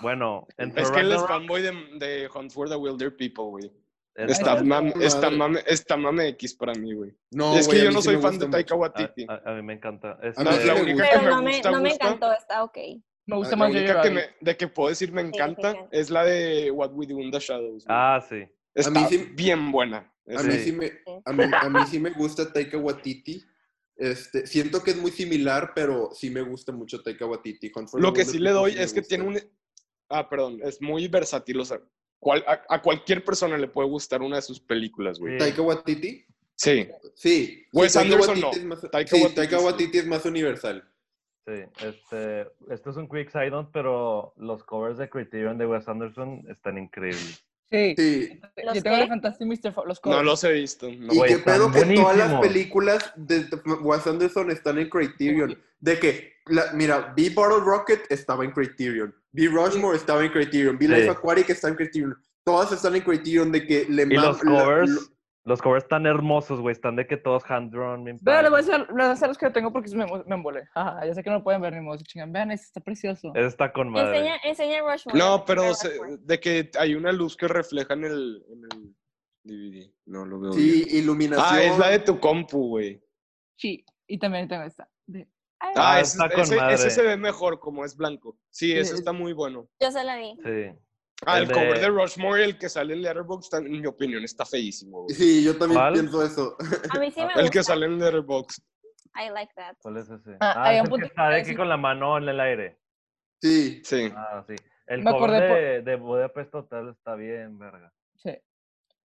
[0.00, 3.70] Bueno, en Es que él es fanboy de, de Hunt for the Wilder People, güey.
[4.14, 7.14] esta- Está Ay, mame, está, mame, está mame X para mí, güey.
[7.30, 8.74] No, es que a yo no soy fan de gusta Taika.
[8.74, 9.26] Waititi.
[9.28, 10.18] a, a- a mí me encanta.
[10.22, 11.04] A Esta- mí sí la única gusta.
[11.10, 12.06] que Pero me no me, gusta, no me gusta.
[12.06, 12.78] encantó, está ok.
[13.26, 15.78] Me gusta la más única que me, de que puedo decir me Sí, encanta sí,
[15.80, 15.84] sí.
[15.92, 17.84] es la de What We Do in the Shadows.
[17.84, 17.86] güey.
[17.88, 18.42] Ah, sí.
[18.74, 20.12] Está A mí sí- bien buena.
[20.36, 20.58] A mí, Sí.
[20.64, 20.92] sí me,
[21.24, 23.44] a, mí, a mí sí me gusta Taika Waititi.
[23.96, 27.70] Este, siento que es muy similar, pero sí me gusta mucho Taika Waititi.
[27.94, 29.16] Lo que sí le doy sí es que gusta.
[29.16, 29.38] tiene un...
[30.08, 31.60] Ah, perdón, es muy versátil.
[31.60, 31.80] O sea,
[32.18, 35.34] cual- a, a cualquier persona le puede gustar una de sus películas, güey.
[35.34, 35.38] Sí.
[35.38, 36.24] ¿Taika Waititi?
[36.56, 36.88] Sí.
[37.14, 37.66] Sí.
[37.72, 38.62] Wes sí, Taika Anderson Waititi no.
[38.62, 39.64] es más- Taika sí, Waititi Taika sí.
[39.64, 40.88] Waititi es más universal.
[41.46, 45.88] Sí, este, esto es un quick side note, pero los covers de Criterion de Wes
[45.88, 47.44] Anderson están increíbles.
[47.70, 47.94] Sí.
[47.96, 48.40] Sí.
[48.64, 49.02] ¿Los Yo tengo qué?
[49.02, 49.74] de Fantastic Mr.
[49.74, 50.86] Fo- los No los he visto.
[50.88, 51.12] no.
[51.12, 53.46] Y Güey, qué pedo que todas las películas de
[53.80, 55.58] Wes Anderson están en Criterion.
[55.80, 59.12] De que, la- mira, B Bottle Rocket estaba en Criterion.
[59.32, 60.78] B Rushmore estaba en Criterion.
[60.78, 61.08] B Life Sí.
[61.08, 62.16] Aquatic está en Criterion.
[62.44, 65.00] Todas están en Criterion de que le Y la- lo-
[65.44, 68.04] los covers tan hermosos, güey, están de que todos hand-drawn.
[68.20, 70.06] Vean, les voy a hacer, les voy a hacer los que yo tengo porque me,
[70.06, 70.62] me embolé.
[70.74, 71.98] Ajá, ya sé que no lo pueden ver ni modo.
[72.04, 72.32] Chingan.
[72.32, 73.32] Vean, este está precioso.
[73.34, 74.18] Ese está con madre.
[74.18, 75.18] Enseña, enseña Rushmore.
[75.18, 78.94] No, pero se- de que hay una luz que refleja en el, en el
[79.44, 79.92] DVD.
[80.06, 81.02] No lo veo Sí, bien.
[81.04, 81.48] iluminación.
[81.50, 83.02] Ah, es la de tu compu, güey.
[83.56, 84.88] Sí, y también tengo esta.
[85.12, 85.26] Ay,
[85.76, 86.74] Ah, Ah, ese, está con ese- madre.
[86.74, 88.36] ese se ve mejor, como es blanco.
[88.50, 89.68] Sí, Sí, ese es- está muy bueno.
[89.80, 90.36] Yo se la vi.
[90.44, 90.78] Sí.
[91.26, 94.24] Ah, el, El de- cover de Rushmore, el que sale en Letterboxd, en mi opinión,
[94.24, 95.02] está feísimo.
[95.02, 95.14] güey.
[95.14, 95.92] Sí, yo también ¿Cuál?
[95.94, 96.56] pienso eso.
[96.90, 98.62] A mí sí me El que sale en Letterboxd.
[99.14, 99.76] I like that.
[99.82, 100.36] ¿Cuál es ese?
[100.40, 102.40] Ah, Ah, hay es un el que de decir- aquí con la mano en el
[102.40, 102.78] aire.
[103.40, 103.82] Sí.
[103.84, 104.10] Sí.
[104.16, 104.54] Ah, sí.
[104.86, 107.92] El Me cover acordé por- de, de Budapest Hotel está bien, verga.
[108.16, 108.36] Sí.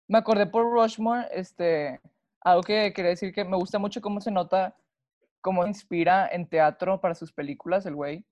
[0.08, 2.00] Me acordé por Rushmore, este,
[2.42, 4.76] algo que quería decir que me gusta mucho cómo se nota,
[5.42, 8.26] cómo inspira en teatro para sus películas el güey.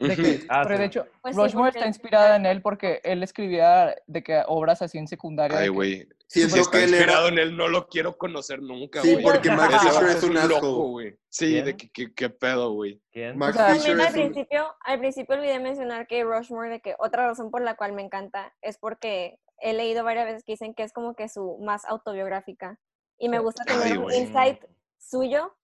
[0.00, 0.46] De que.
[0.48, 0.82] Ah, de sí.
[0.82, 4.80] hecho, Pues sí, Rushmore porque está inspirada en él porque él escribía de que obras
[4.82, 5.56] así en secundaria.
[5.56, 6.08] de Ay, que- güey.
[6.26, 7.34] Si está que él inspirado era...
[7.34, 9.24] en él, no lo quiero conocer nunca, Sí, güey.
[9.24, 11.18] porque Max Fisher es un loco, güey.
[11.28, 11.64] Sí, ¿Quién?
[11.64, 13.02] de que, que- qué pedo, güey.
[13.34, 14.32] Max O sea, Fisher También al es un...
[14.32, 18.02] principio, al principio olvidé mencionar que Rushmore, de que otra razón por la cual me
[18.02, 21.84] encanta es porque he leído varias veces que dicen que es como que su más
[21.84, 22.78] autobiográfica.
[23.18, 23.42] Y me Sí.
[23.42, 24.18] gusta Ay, tener un güey.
[24.20, 24.64] insight
[24.98, 25.54] suyo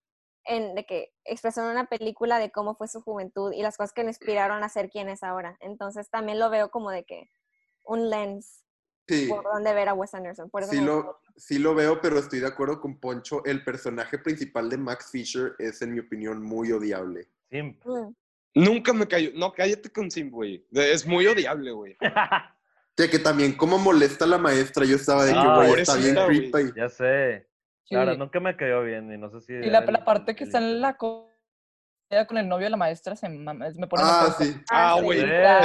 [0.47, 3.93] en de que expresó en una película de cómo fue su juventud y las cosas
[3.93, 5.57] que le inspiraron a ser quien es ahora.
[5.59, 7.29] Entonces también lo veo como de que
[7.83, 8.63] un lens
[9.09, 9.27] Sí.
[9.29, 10.49] por donde ver a Wes Anderson.
[10.49, 13.41] Por eso Sí lo, sí lo veo, pero estoy de acuerdo con Poncho.
[13.45, 17.29] El personaje principal de Max Fisher es, en mi opinión, muy odiable.
[17.49, 17.81] Simp.
[17.85, 18.13] Mm.
[18.55, 19.29] Nunca me cayó.
[19.35, 20.65] No, cállate con Sim, güey.
[20.73, 21.95] Es muy odiable, güey.
[22.97, 26.15] De que también cómo molesta a la maestra, yo estaba de que, Ah, está bien
[26.15, 26.73] creepy.
[26.75, 27.47] ya sé.
[27.87, 27.95] Sí.
[27.95, 29.53] Claro, nunca me cayó bien y no sé si...
[29.53, 31.29] Y la, el- parte que el está en la co-
[32.27, 34.43] con el novio de la maestra se me pone Ah, nerviosa.
[34.43, 34.61] sí.
[34.69, 35.19] Ah, güey.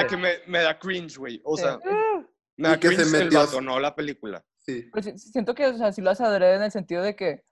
[0.08, 1.40] Que me, me da cringe, güey.
[1.44, 1.62] O Sí.
[1.64, 2.24] sea, Ah,
[2.56, 4.44] me da Y que se el metió a- vato, no la película.
[4.58, 4.88] Sí.
[4.92, 7.42] Pero siento que, o sea, sí lo hace adrede en el sentido de que,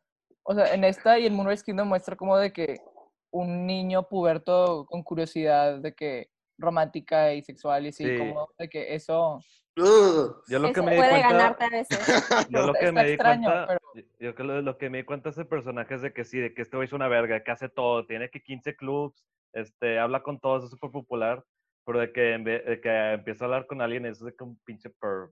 [0.44, 2.80] o sea, en esta y el Moonrise Kingdom muestra como de que
[3.32, 6.30] un niño puberto con curiosidad de que
[6.60, 8.18] romántica y sexual y así, Sí.
[8.18, 9.42] como de que eso.
[9.76, 11.28] Yo lo que Eso me di puede cuenta...
[11.32, 11.98] ganarte a veces.
[12.50, 13.80] Yo lo que está me di extraño, cuenta, pero-
[14.18, 16.38] yo- que lo, lo que me di cuenta de ese personaje es de que sí,
[16.38, 19.98] de que este güey es una verga, que hace todo, tiene que 15 clubs, este,
[19.98, 21.44] habla con todos, es súper popular,
[21.86, 24.44] pero de que, en vez- de que empieza a hablar con alguien es de que
[24.44, 25.30] un pinche perv,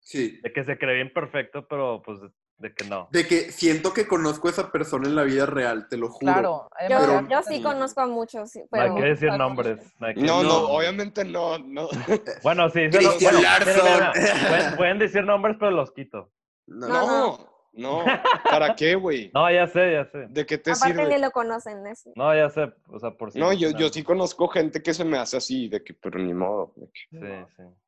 [0.00, 0.40] Sí.
[0.40, 2.20] de que se cree bien perfecto, pero pues
[2.58, 3.08] de, que no.
[3.12, 6.32] De que siento que conozco a esa persona en la vida real, te lo juro.
[6.32, 9.44] Claro, Yo, sí conozco a muchos, sí, No pero hay que decir Claro.
[9.44, 9.78] nombres.
[10.00, 10.58] no que- No, no, No.
[10.70, 11.88] obviamente no, no.
[12.42, 13.74] Bueno, sí, se lo- bueno, Larson.
[13.84, 16.30] mira, mira, pueden, pueden decir nombres, pero los quito.
[16.66, 16.88] No.
[16.88, 18.04] No, No, no.
[18.44, 19.30] ¿Para qué, güey?
[19.32, 20.26] No, ya sé, ya sé.
[20.28, 21.18] ¿De qué te aparte ni sirve?
[21.20, 21.86] lo conocen.
[21.86, 24.92] es- No, ya sé, o sea, por si No, yo, yo sí conozco gente que
[24.94, 26.72] se me hace así, de que, pero ni modo.
[26.76, 27.46] de que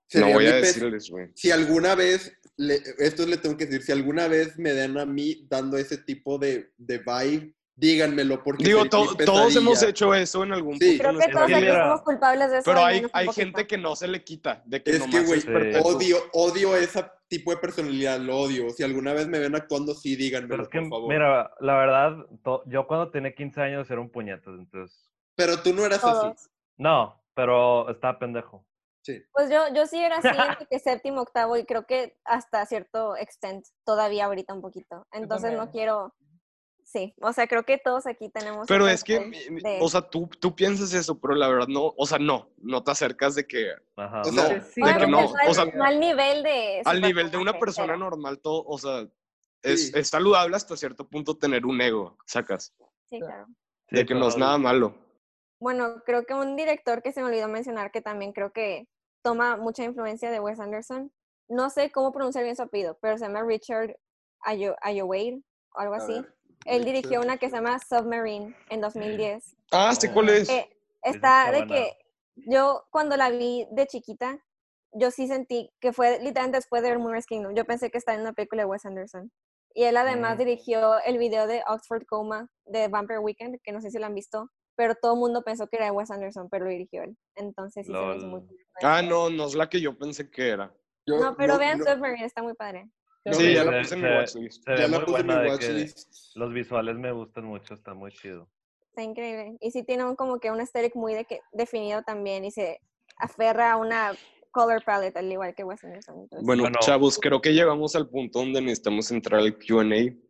[0.08, 0.20] Sí, sí.
[0.20, 1.30] no voy a decirles, güey.
[1.34, 5.06] Si alguna vez, le- esto le tengo que decir, si alguna vez me dan a
[5.06, 10.42] mí dando ese tipo de, de vibe, díganmelo porque Digo, to- todos hemos hecho eso
[10.44, 10.98] en algún Sí.
[10.98, 11.02] punto.
[11.02, 12.64] Creo de que todos aquí somos culpables de eso.
[12.70, 15.48] Pero hay, hay gente que no se le quita, de que Es que, güey, Sí.
[15.82, 18.68] odio, odio ese tipo de personalidad, lo odio.
[18.70, 21.08] Si alguna vez me ven actuando, sí, Pero díganmelo, es que, por favor.
[21.08, 25.08] mira, la verdad, to- yo cuando tenía 15 años era un puñetas, entonces...
[25.36, 26.12] Pero tú no eras así.
[26.20, 26.50] Todos.
[26.76, 28.66] No, pero estaba pendejo.
[29.02, 29.22] Sí.
[29.32, 30.28] Pues yo, yo sí era así
[30.62, 35.06] en que séptimo, octavo y creo que hasta cierto extent todavía ahorita un poquito.
[35.12, 36.14] Entonces no quiero,
[36.84, 38.66] sí, o sea, creo que todos aquí tenemos...
[38.68, 42.06] Pero es que, de- o sea, tú, tú piensas eso, pero la verdad no, o
[42.06, 44.22] sea, no, no te acercas de que Ajá.
[44.32, 44.42] No,
[44.72, 46.82] Sí, de que pero no, o sea, no al nivel de...
[46.84, 49.06] al nivel de una persona pero- normal, todo, o sea,
[49.62, 49.92] es, Sí.
[49.94, 52.74] es saludable hasta cierto punto tener un ego, sacas,
[53.08, 53.46] Sí, claro.
[53.88, 54.94] Sí, de que no es nada malo.
[55.60, 58.88] Bueno, creo que un director que se me olvidó mencionar que también creo que
[59.22, 61.12] toma mucha influencia de Wes Anderson.
[61.48, 63.94] No sé cómo pronunciar bien su apellido, pero se llama Richard
[64.42, 65.42] Ayo Ayoade
[65.74, 66.12] o algo A así.
[66.14, 66.34] ver,
[66.64, 66.84] Él Richard.
[66.94, 69.54] dirigió una que se llama Submarine en 2010.
[69.70, 70.48] Ah, ¿sí cuál es?
[70.48, 70.66] Eh,
[71.02, 71.92] Esa está de que
[72.36, 74.38] yo cuando la vi de chiquita,
[74.92, 77.54] yo sí sentí que fue literalmente después de ver Moonrise Kingdom.
[77.54, 79.30] Yo pensé que estaba en una película de Wes Anderson.
[79.74, 80.38] Y él además Mm.
[80.38, 84.14] dirigió el video de Oxford Coma de Vampire Weekend, que no sé si lo han
[84.14, 84.48] visto,
[84.80, 87.14] pero todo el mundo pensó que era de Wes Anderson, pero lo dirigió él.
[87.34, 88.40] Entonces sí se me hizo muy.
[88.82, 90.74] Ah, no, no es la que yo pensé que era.
[91.04, 92.88] Yo- No, pero vean no- Submarine, está muy padre.
[93.26, 94.66] no, Sí, ya la se- puse en se- mi watchlist.
[94.68, 96.36] Ya la muy puse en mi buena de que watchlist.
[96.36, 98.48] los visuales me gustan mucho, está muy chido.
[98.88, 99.58] Está increíble.
[99.60, 102.80] Y sí tiene un, como que un aesthetic muy de que, definido también y se
[103.18, 104.14] aferra a una
[104.50, 106.20] color palette al igual que Wes Anderson.
[106.22, 106.78] Entonces, Bueno, Bueno.
[106.80, 109.84] chavos, creo que llegamos al punto donde necesitamos entrar al Q&A.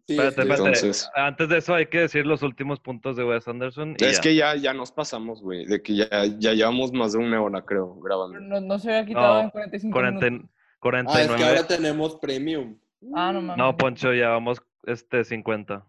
[0.06, 0.42] Sí, Espérate.
[0.42, 3.96] Entonces- Antes de eso hay que decir los últimos puntos de Wes Anderson.
[3.98, 4.20] Y Es ya.
[4.22, 6.08] que ya, ya nos pasamos, güey, de que ya,
[6.38, 8.40] ya llevamos más de una hora, creo, grabando.
[8.40, 10.50] No, no se había quitado No, en 45 40 minutos.
[10.80, 11.28] 49.
[11.32, 12.76] Ah, es que ahora tenemos premium.
[13.14, 13.56] Ah, no mames.
[13.56, 15.84] No, Poncho, ya vamos este, 50.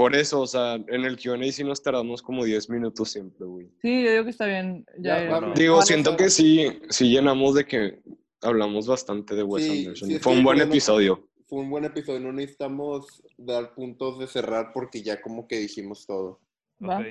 [0.00, 3.68] Por eso, o sea, en el Q&A sí nos tardamos como 10 minutos siempre, güey.
[3.82, 4.86] Sí, yo digo que está bien.
[4.98, 5.20] Ya.
[5.54, 8.00] Digo, Vale, siento que sí, sí llenamos de que
[8.40, 10.08] hablamos bastante de Wes Sí, Anderson.
[10.08, 11.28] sí, Fue un buen episodio.
[11.46, 12.20] Fue un buen episodio.
[12.20, 16.40] No necesitamos dar puntos de cerrar porque ya como que dijimos todo.
[16.82, 17.04] Va.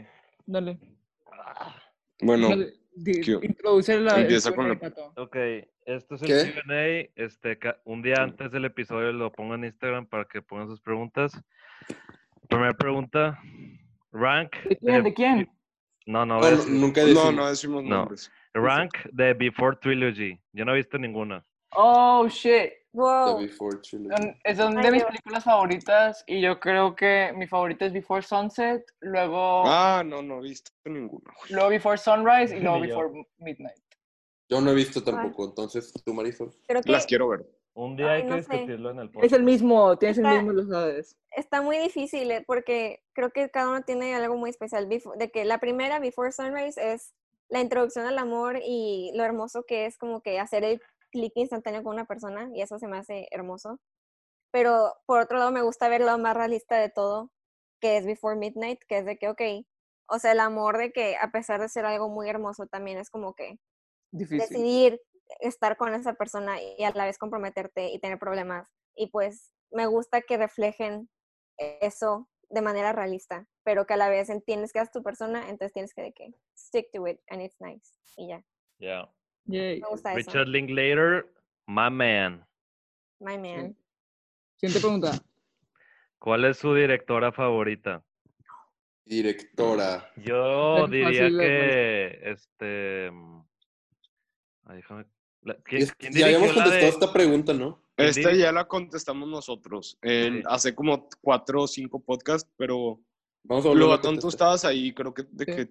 [0.47, 0.79] Dale.
[2.21, 3.39] Bueno, Dale, di- Q.
[3.43, 4.19] Introduce la.
[4.19, 5.13] Empieza con la- Pato.
[5.17, 5.35] Ok,
[5.85, 6.53] esto es el.
[6.53, 7.09] Q&A.
[7.15, 11.33] Este, un día antes del episodio lo pongo en Instagram para que pongan sus preguntas.
[12.49, 13.39] Primera pregunta.
[14.11, 14.51] Rank.
[14.67, 15.03] ¿De quién?
[15.03, 15.49] ¿De quién?
[16.07, 17.33] No, no, nunca decimos.
[17.35, 17.89] no decimos No.
[17.97, 18.31] nombres.
[18.55, 20.41] Rank de Before Trilogy.
[20.53, 21.45] Yo no he visto ninguna.
[21.75, 22.71] Oh, shit.
[22.91, 23.37] The wow.
[23.39, 24.09] Before Trilogy.
[24.17, 28.23] Son- Es Ay, de mis películas favoritas y yo creo que mi favorita es Before
[28.23, 31.31] Sunset, luego, Ah, no, no he visto ninguna.
[31.51, 32.79] luego Before Sunrise y luego.
[32.79, 33.77] Before Midnight.
[34.49, 36.51] Yo no he visto tampoco, entonces tú, Marisol.
[36.67, 37.45] Creo que Las quiero ver.
[37.81, 38.51] Un día Ay, hay que sé.
[38.51, 39.33] discutirlo en el Es podcast.
[39.35, 41.17] el mismo, tienes el Está- mismo, lo sabes.
[41.31, 44.89] está muy difícil eh, porque creo que cada uno tiene algo muy especial.
[44.89, 47.13] De que la primera, Before Sunrise, es
[47.47, 51.81] la introducción al amor y lo hermoso que es como que hacer el clic instantáneo
[51.83, 53.79] con una persona y eso se me hace hermoso.
[54.51, 57.31] Pero por otro lado me gusta ver lo más realista de todo,
[57.79, 59.41] que es Before Midnight, que es de que, ok,
[60.09, 63.09] o sea, el amor de que a pesar de ser algo muy hermoso, también es
[63.09, 63.57] como que
[64.11, 64.39] Difícil.
[64.39, 65.01] decidir
[65.39, 68.67] estar con esa persona y a la vez comprometerte y tener problemas.
[68.95, 71.09] Y pues me gusta que reflejen
[71.57, 75.73] eso de manera realista, pero que a la vez entiendes que es tu persona, entonces
[75.73, 77.93] tienes que de que stick to it and it's nice.
[78.17, 78.43] Y ya,
[78.79, 79.11] Yeah.
[79.45, 79.81] Yay.
[79.81, 80.17] me gusta eso.
[80.17, 81.31] Richard Linklater,
[81.67, 82.45] my man.
[83.19, 83.75] My man.
[84.55, 85.11] Siguiente pregunta.
[86.19, 88.03] ¿Cuál es su directora favorita?
[89.05, 90.11] Directora.
[90.17, 93.09] Yo diría que este.
[93.11, 93.41] mm,
[94.65, 95.05] ay, déjame-
[95.65, 97.81] ¿Quién, ya habíamos contestado de- esta pregunta, ¿no?
[97.95, 100.43] ¿Quién Esta ya la contestamos nosotros en, Sí.
[100.47, 102.99] hace como cuatro o cinco podcasts, pero
[103.43, 104.29] Vamos a lo a contestar.
[104.29, 105.51] estabas ahí, creo que de Sí.
[105.55, 105.69] que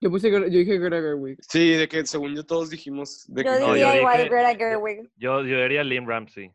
[0.00, 1.38] Yo puse, yo dije Greta Gerwig.
[1.48, 4.28] Sí, de que según yo todos dijimos de que Yo No, diría yo igual dije-
[4.28, 5.10] Greta Gerwig.
[5.16, 6.52] Yo, yo diría Lynn Ramsey.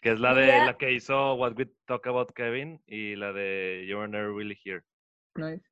[0.00, 3.84] Que es la de la que hizo What We Talk About Kevin y la de
[3.88, 4.82] You're Never Really Here.
[5.34, 5.62] Nice.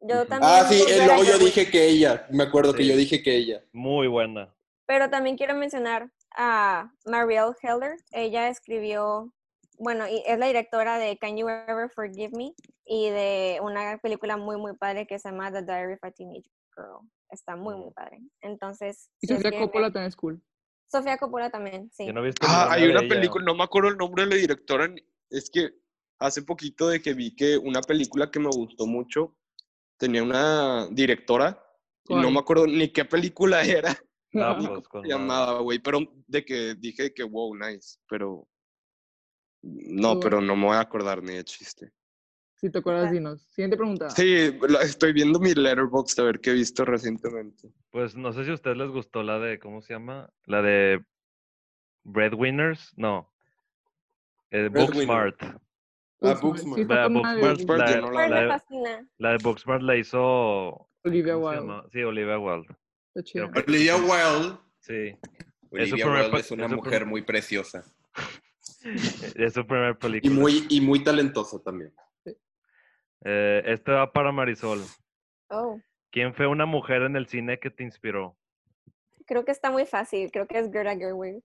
[0.00, 0.40] Yo también.
[0.42, 2.26] Ah, sí, luego yo dije que ella.
[2.30, 3.62] Me acuerdo que yo dije que ella.
[3.72, 4.54] Muy buena.
[4.92, 7.96] Pero también quiero mencionar a Marielle Heller.
[8.10, 9.32] Ella escribió,
[9.78, 12.52] bueno, y es la directora de Can You Ever Forgive Me
[12.84, 16.50] y de una película muy, muy padre que se llama The Diary of a Teenage
[16.76, 17.08] Girl.
[17.30, 18.18] Está muy, muy padre.
[18.42, 20.42] Entonces, Y si Sofía Coppola también es cool.
[20.88, 22.04] Sofía Coppola también, sí.
[22.04, 24.36] Yo no he visto Ah, hay una película, no me acuerdo el nombre de la
[24.36, 24.94] directora,
[25.30, 25.70] es que
[26.18, 29.38] hace poquito de que vi que una película que me gustó mucho
[29.96, 31.64] tenía una directora
[32.08, 33.96] y no me acuerdo ni qué película era,
[34.32, 34.44] Pues,
[34.88, 38.48] con llamaba, güey, pero de que dije que wow, nice, pero
[39.62, 41.92] no, pero no me voy a acordar ni de chiste.
[42.56, 43.42] Si te acuerdas, dinos.
[43.50, 44.08] Siguiente pregunta.
[44.10, 47.72] Sí, la- estoy viendo mi letterbox a ver qué he visto recientemente.
[47.90, 50.32] Pues no sé si a ustedes les gustó la de, ¿cómo se llama?
[50.44, 51.04] La de
[52.04, 53.32] Breadwinners, no.
[54.50, 54.68] Eh.
[54.68, 55.42] Booksmart.
[55.42, 55.58] Ah,
[56.20, 56.42] Booksmart.
[56.42, 56.78] Booksmart.
[56.78, 57.08] Sí, La.
[57.08, 57.80] Booksmart, Booksmart,
[58.14, 61.88] la, la la- la de Booksmart la hizo Olivia ¿cómo se Wilde.
[61.90, 62.76] Sí, Olivia Wilde.
[63.14, 64.58] Está Olivia Wilde.
[64.80, 65.16] Sí.
[65.70, 67.84] Olivia Wilde es una mujer muy preciosa.
[69.36, 70.34] Es su primera Y película.
[70.34, 71.94] muy, y muy talentosa también.
[73.24, 74.80] Eh, este va para Marisol.
[75.50, 75.78] Oh,
[76.10, 78.36] ¿Quién fue una mujer en el cine que te inspiró?
[79.24, 80.30] creo que está muy fácil.
[80.32, 81.42] Creo que es Greta Gerwig.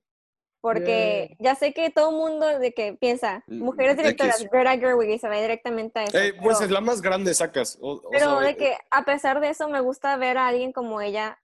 [0.62, 5.10] Porque ya sé que todo el mundo de que piensa, Mm, mujeres directoras, Greta Gerwig,
[5.12, 6.18] y se va directamente a eso.
[6.18, 7.78] Eh, pues pero- es la más grande, sacas.
[7.80, 10.72] o- o Pero sea, de que a pesar de eso me gusta ver a alguien
[10.74, 11.40] como ella,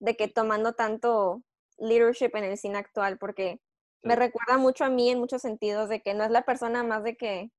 [0.00, 1.42] de que tomando tanto
[1.78, 3.60] leadership en el cine actual, porque
[4.02, 7.02] me recuerda mucho a mí en muchos sentidos, de que no es la persona más
[7.02, 7.50] de que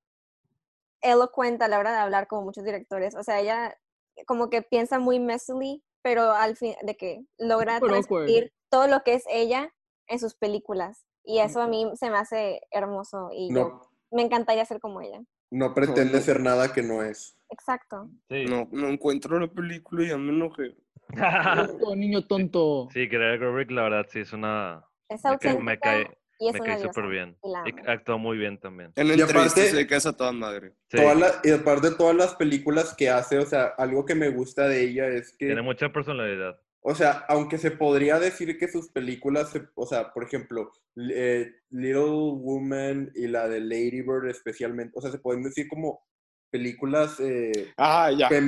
[1.01, 3.15] elocuente a la hora de hablar como muchos directores.
[3.15, 3.77] O sea, ella
[4.25, 9.13] como que piensa muy messily, pero al fin, de que logra transmitir todo lo que
[9.15, 9.73] es ella
[10.07, 11.05] en sus películas.
[11.23, 13.81] Y eso a mí se me hace hermoso y yo
[14.11, 15.21] me encantaría ser como ella.
[15.51, 17.37] no pretende ser nada que no es.
[17.49, 18.09] Exacto.
[18.29, 18.45] Sí.
[18.45, 20.75] no, no encuentro la película y ya me enojé.
[21.15, 22.87] Tonto, niño tonto.
[22.93, 24.83] sí, Greta Gerwig, la verdad, sí, es una...
[25.09, 27.37] Es Me cae, auténtica me cae, y es me una cae súper bien.
[27.43, 28.91] y Y actuó muy bien también.
[28.95, 30.73] En Y entrevistas aparte- se casa toda madre.
[30.89, 34.13] Sí, Toda la- y aparte de todas las películas que hace, o sea, algo que
[34.15, 36.59] me gusta de ella es que, tiene mucha personalidad.
[36.81, 40.71] o sea, aunque se podría decir que sus películas, se- o sea, por ejemplo,
[41.11, 46.05] eh, Little Woman y la de Lady Bird especialmente, o sea, se pueden decir como
[46.51, 48.29] películas eh, Ah, ya.
[48.29, 48.41] ya, ya.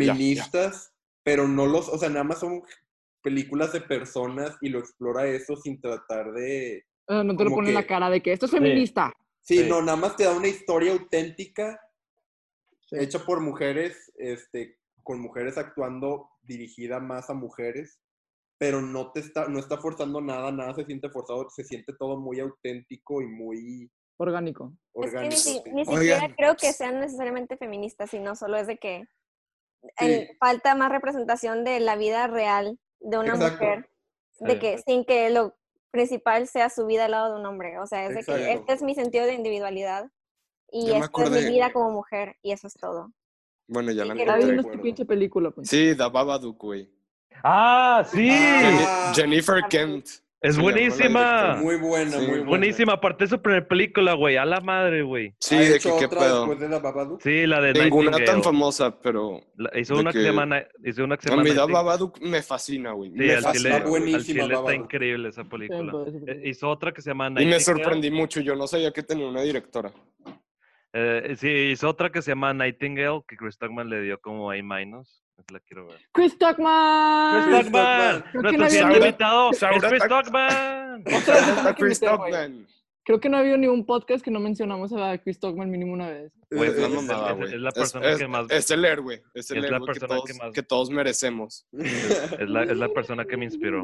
[1.24, 2.62] Pero no los, o sea, nada más son
[3.22, 6.84] películas de personas y lo explora eso sin tratar de...
[7.08, 9.14] No te lo pone en la cara de que esto es feminista.
[9.42, 9.70] Sí, Sí.
[9.70, 11.80] no, nada más te da una historia auténtica
[12.88, 12.98] Sí.
[13.00, 18.00] hecha por mujeres, este, con mujeres actuando dirigida más a mujeres,
[18.58, 22.20] pero no te está, no está forzando nada, nada se siente forzado, se siente todo
[22.20, 24.74] muy auténtico y muy Orgánico.
[24.94, 25.70] Es que ni, orgánico.
[25.74, 25.96] ni Oigan.
[25.98, 29.06] siquiera creo que sean necesariamente feministas, sino solo es de que
[30.00, 30.34] en- Sí.
[30.40, 33.64] falta más representación de la vida real de una Exacto.
[33.64, 33.90] mujer,
[34.40, 35.56] de que sin que lo
[35.92, 37.78] principal sea su vida al lado de un hombre.
[37.80, 40.10] O sea, es de que este es mi sentido de individualidad
[40.72, 43.12] y esta es mi vida como mujer y eso es todo.
[43.68, 44.56] Bueno, ya la encontré.
[44.60, 45.70] esta pinche película, pues.
[45.70, 46.90] Sí, The Babadook, güey.
[47.44, 48.30] ¡Ah, sí!
[48.32, 49.12] Ah.
[49.16, 50.08] Jennifer Kent.
[50.42, 51.56] Es buenísima.
[51.62, 52.18] Muy buena, Sí.
[52.18, 52.46] muy buena.
[52.46, 54.38] Buenísima, aparte de su primera película, güey.
[54.38, 55.36] A la madre, güey.
[55.40, 56.40] Sí, ¿Ha de hecho que qué otra pedo.
[56.40, 57.22] después de la Babadook?
[57.22, 58.44] Sí, la de Ninguna tan Nightingale.
[58.44, 60.18] famosa, pero La- hizo, una que...
[60.18, 61.74] que- se llama, Ni- hizo una que se a llama mí The Nightingale.
[61.84, 63.12] Babadook me fascina, güey.
[63.12, 63.54] Sí, me al fascina.
[63.54, 65.92] chile, Está al buenísima, chile está increíble esa película.
[65.92, 66.08] pues.
[66.28, 67.56] Eh, Hizo otra que se llama Y Nightingale.
[67.58, 69.92] me sorprendí mucho, yo no sabía que tenía una directora.
[70.94, 74.56] Eh, sí, hizo otra que se llama Nightingale, que Chris Tuckman le dio como A-.
[75.52, 76.00] La quiero ver.
[76.14, 77.44] Chris Tuckman.
[77.44, 80.04] Chris que nuestro no siguiente había- invitado es Chris.
[81.62, 82.00] Otra que Chris.
[82.00, 82.68] Tuckman.
[83.04, 85.92] Creo que no ha habido ni un podcast que no mencionamos a Chris Tuckman mínimo
[85.94, 86.32] una vez.
[86.52, 89.24] Es la es- mamada, es- la persona es- que más- Es el héroe.
[89.34, 91.68] Es el es la héroe que persona todos, que más- que todos merecemos.
[91.74, 93.84] Es la, es la persona que me inspiró.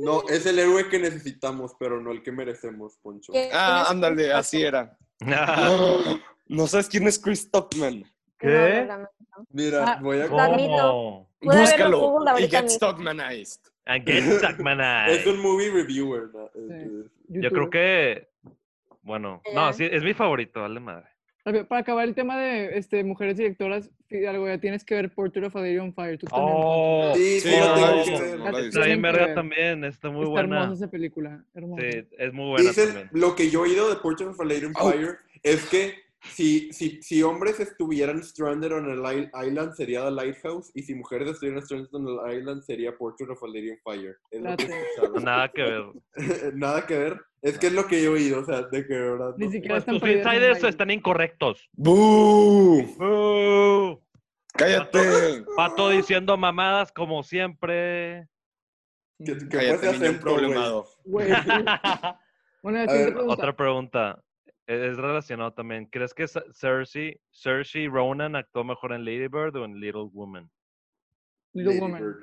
[0.00, 3.32] No, es el héroe que necesitamos, pero no el que merecemos, Poncho.
[3.32, 4.96] ¿Quién Ah, es ándale, así era.
[5.20, 8.04] No, no sabes quién es Chris Tuckman.
[8.40, 8.84] ¿Qué?
[8.88, 9.46] No, no, no, no.
[9.52, 10.28] Mira, Ah, voy a...
[10.28, 11.30] ¿Cómo?
[11.42, 12.78] Búscalo y get mismo.
[12.92, 13.60] Tuckmanized.
[13.86, 15.20] And get Tuckmanized.
[15.20, 16.28] Es un movie reviewer.
[16.34, 16.50] ¿no?
[16.54, 17.04] Sí.
[17.28, 18.28] Yo creo que,
[19.02, 19.72] bueno, no, Ya.
[19.72, 21.06] sí, es mi favorito, dale madre.
[21.68, 23.90] Para acabar el tema de este, mujeres directoras,
[24.28, 26.18] algo ya tienes que ver Portrait of a Lady on Fire.
[26.18, 26.52] Tú también.
[26.54, 27.76] Oh, Sí, sí, no,
[28.50, 29.34] no está bien verga ver.
[29.34, 30.62] también, está muy Está buena.
[30.64, 31.42] hermosa esa película.
[31.54, 31.82] Hermosa.
[31.82, 33.08] Sí, es muy buena Dicen, también.
[33.12, 34.90] lo que yo he oído de Portrait of a Lady on Oh.
[34.90, 40.70] Fire es que si, si, si hombres estuvieran stranded on an island sería The Lighthouse
[40.74, 44.18] y si mujeres estuvieran stranded on an island sería Portrait of a Lady on Fire.
[44.30, 45.20] Es lo que.
[45.20, 45.84] Nada que ver.
[46.54, 47.20] Nada que ver.
[47.42, 49.34] Es que es lo que yo he oído, o sea, de que verdad.
[49.38, 51.68] Ni siquiera Pues están tus insiders están incorrectos.
[51.72, 52.80] ¡Bú!
[52.98, 53.98] ¡Uh!
[54.52, 55.44] ¡Cállate!
[55.56, 58.28] Pato diciendo mamadas como siempre.
[59.24, 60.86] Que, que Cállate, niño problemado.
[61.04, 61.30] Güey,
[62.62, 63.32] A ver, pregunta.
[63.32, 64.22] Otra pregunta.
[64.70, 65.86] Es relacionado también.
[65.86, 70.48] ¿Crees que Cersei, Cersei Ronan actuó mejor en Lady Bird o en Little Woman?
[71.54, 72.00] Little Lady Woman.
[72.00, 72.16] Bird.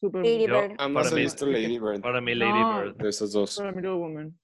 [0.00, 0.74] Super Lady Yo- Bird.
[0.78, 2.00] Ambas mí- visto Lady Bird.
[2.00, 2.80] Para mí, Lady No.
[2.80, 2.96] Bird.
[2.96, 3.56] De esas dos.
[3.56, 4.36] Para Little Woman.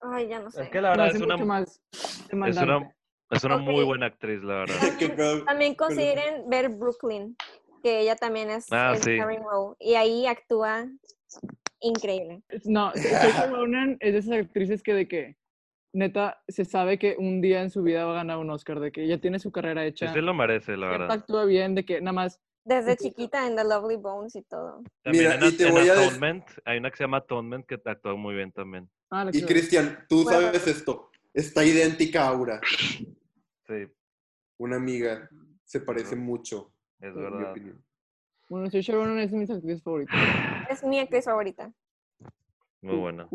[0.00, 0.62] Ay, ya no sé.
[0.64, 2.92] Es que la verdad es una, es una,
[3.30, 5.44] es una muy buena actriz, la verdad.
[5.46, 7.36] También consideren ver Brooklyn,
[7.84, 9.16] que ella también es Ah, el sí.
[9.80, 10.86] y ahí actúa
[11.80, 12.42] increíble.
[12.64, 15.36] No, Saoirse Ronan es de esas actrices que de que
[15.92, 18.92] neta se sabe que un día en su vida va a ganar un Oscar, de
[18.92, 21.10] que ella tiene su carrera hecha, sí lo merece, la verdad.
[21.10, 24.82] actúa bien, de que nada más Desde chiquita en The Lovely Bones y todo.
[25.02, 27.66] También Mira, en, y te en voy a Atonement, hay una que se llama Atonement
[27.66, 28.88] que actúa muy bien también.
[29.10, 30.40] Ah, Y Cristian, tú Bueno.
[30.40, 31.10] sabes esto.
[31.32, 32.60] Está idéntica a Aura,
[33.66, 33.86] Sí,
[34.58, 35.28] una amiga.
[35.64, 37.50] Se parece mucho, es en mi verdad.
[37.50, 37.84] opinión.
[38.48, 40.16] Bueno, Saoirse Ronan es de mis actrices favoritas.
[40.70, 41.70] Es mi actriz favorita.
[42.80, 43.28] Muy buena.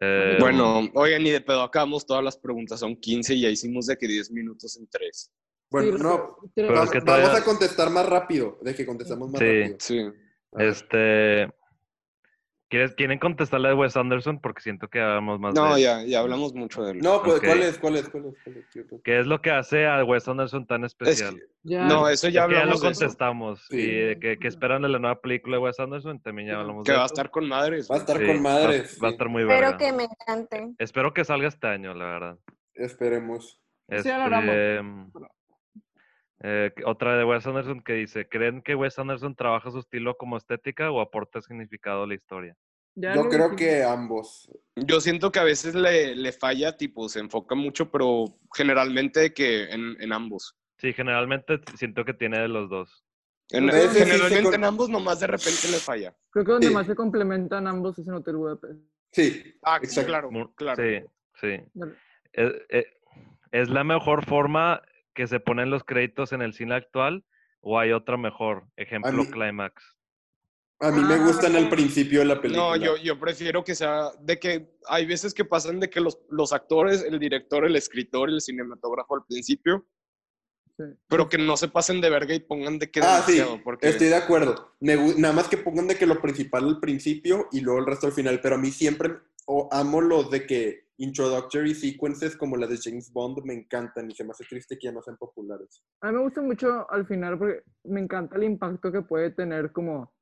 [0.00, 2.80] Eh, Bueno, oigan, ni de pedo acabamos todas las preguntas.
[2.80, 5.30] Son 15 y ya hicimos de que 10 minutos en 3.
[5.70, 8.74] Bueno, Sí, no, pero- Pero va- es que vamos todavía- a contestar más rápido, de
[8.74, 9.46] que contestamos más Sí.
[9.60, 9.76] rápido.
[9.80, 9.98] Sí.
[10.52, 11.54] A ver.
[12.68, 12.76] Este.
[12.76, 14.40] ¿quieres- ¿Quieren contestarle de Wes Anderson?
[14.40, 16.98] Porque siento que hablamos más No, de ya, ya hablamos mucho de él.
[16.98, 17.44] No, pues, Ok.
[17.46, 17.78] ¿cuál es?
[17.78, 18.08] ¿Cuál es?
[18.10, 18.36] ¿Cuál es?
[18.44, 19.00] ¿Cuál es?
[19.02, 21.36] ¿Qué es lo que hace a Wes Anderson tan Es especial?
[21.36, 23.66] que- Ya, no, eso Es ya que ya lo hablamos contestamos.
[23.68, 23.76] Sí.
[23.78, 26.60] Y de que, que esperan de la nueva película de Wes Anderson, también ya Sí.
[26.60, 27.90] hablamos Que de va a estar con madres.
[27.90, 28.98] Va a estar Sí, con va- madres.
[29.02, 29.14] Va, a sí.
[29.14, 29.76] estar muy Espero verga.
[29.78, 30.68] que me encante.
[30.78, 32.38] Espero que salga este año, la verdad.
[32.74, 33.60] Esperemos.
[33.88, 34.54] Sí, ya lo haremos.
[34.54, 35.37] Este,
[36.40, 40.36] eh, otra de Wes Anderson que dice, ¿creen que Wes Anderson trabaja su estilo como
[40.36, 42.56] estética o aporta significado a la historia?
[42.94, 44.50] ya Yo creo que ambos.
[44.76, 48.24] Yo siento que a veces le, le falla, tipo, se enfoca mucho, pero
[48.54, 50.56] generalmente que en, en ambos.
[50.78, 53.04] Sí, generalmente siento que tiene de los dos.
[53.50, 56.14] En- generalmente en ambos nomás de repente le falla.
[56.30, 56.74] Creo que donde Sí.
[56.74, 58.80] más se complementan ambos es en Hotel Budapest.
[59.10, 60.82] Sí, Ah, sí, claro, claro.
[60.82, 61.04] Sí,
[61.40, 61.62] sí.
[62.32, 62.86] Es, es-
[63.52, 64.82] ¿es la mejor forma
[65.18, 67.24] que se ponen los créditos en el cine actual
[67.60, 68.68] o hay otra mejor?
[68.76, 69.96] Ejemplo, mí- Climax.
[70.80, 72.68] a mí me Ah, gustan al principio de la película.
[72.68, 76.20] No, yo, yo prefiero que sea de que hay veces que pasan de que los,
[76.30, 79.84] los actores, el director, el escritor, el cinematógrafo al principio,
[80.76, 80.84] Sí.
[81.08, 84.06] pero que no se pasen de verga y pongan de que Ah, sí, porque estoy
[84.06, 84.76] de acuerdo.
[84.78, 88.06] Me nada más que pongan de que lo principal al principio y luego el resto
[88.06, 89.14] al final, pero a mí siempre
[89.50, 94.14] o amo los de que introductory sequences como la de James Bond me encantan y
[94.14, 95.82] se me hace triste que ya no sean populares.
[96.02, 99.72] A mí me gusta mucho al final porque me encanta el impacto que puede tener
[99.72, 100.12] como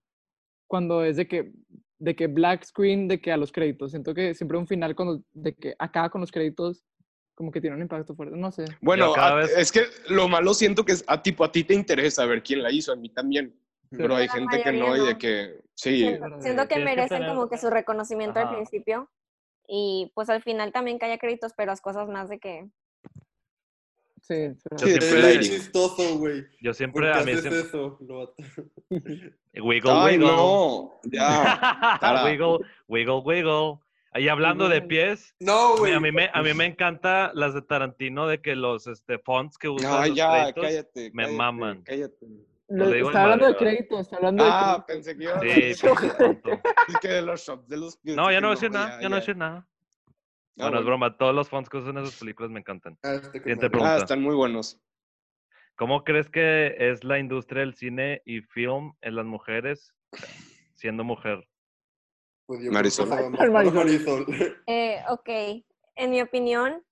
[0.69, 1.53] cuando es de que
[1.99, 3.91] de que black screen de que a los créditos.
[3.91, 6.85] Siento que siempre un final cuando de que acaba con los créditos
[7.35, 8.37] como que tiene un impacto fuerte.
[8.37, 8.65] No sé.
[8.83, 11.51] Bueno, Yo cada a- vez- es que lo malo siento que es a tipo a
[11.51, 13.59] ti te interesa ver quién la hizo, a mí también.
[13.97, 15.19] Pero hay gente que no mayoría y de no.
[15.19, 15.99] que sí.
[16.01, 18.57] Siento, siento que que merecen tener- como que su reconocimiento al Ajá.
[18.57, 19.11] principio
[19.69, 22.69] y pues al final también que haya créditos, pero las cosas más de que
[24.23, 24.69] Sí, sí.
[24.73, 26.43] Yo siempre, Es chistoso, güey.
[26.61, 27.97] yo ¿Por siempre, a mí haces siempre, eso?
[28.01, 28.35] Lo-
[29.63, 30.27] wiggle, Ay, wiggle.
[30.27, 31.59] no, ya.
[32.01, 32.25] para.
[32.25, 33.79] wiggle, wiggle, wiggle.
[34.19, 35.93] Y hablando de pies, No, güey.
[35.93, 39.59] a mí me, a mí me encanta las de Tarantino de que los este, fonts
[39.59, 41.11] que usan Ay, los ya, créditos, cállate.
[41.13, 41.83] me cállate, maman.
[41.83, 42.27] Cállate.
[42.69, 43.77] Lo en está hablando de madre, ¿verdad?
[43.77, 44.87] créditos, está hablando de Ah, créditos.
[44.87, 46.51] pensé que iba a Sí, hablar pinche tonto.
[46.51, 47.99] de que de los shops de los.
[48.05, 49.69] No, ya no voy a decir nada, ya no voy a decir nada.
[50.59, 52.99] Ah, bueno, es broma, todos los fonts que usan esas películas me encantan.
[53.03, 53.95] Ah, este Siguiente pregunta.
[53.95, 54.81] Ah, están muy buenos.
[55.77, 59.95] ¿Cómo crees que es la industria del cine y film en las mujeres
[60.75, 61.47] siendo mujer?
[62.47, 63.09] Pues yo Marisol.
[63.73, 64.27] Marisol.
[64.67, 65.29] Eh, ok,
[65.97, 66.83] en mi opinión,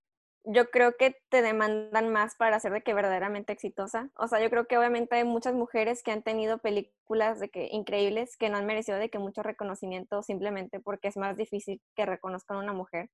[0.47, 4.11] yo creo que te demandan más para ser de que verdaderamente exitosa.
[4.16, 7.68] O sea, yo creo que obviamente hay muchas mujeres que han tenido películas de que
[7.72, 12.05] increíbles que no han merecido de que mucho reconocimiento simplemente porque es más difícil que
[12.07, 13.11] reconozcan a una mujer.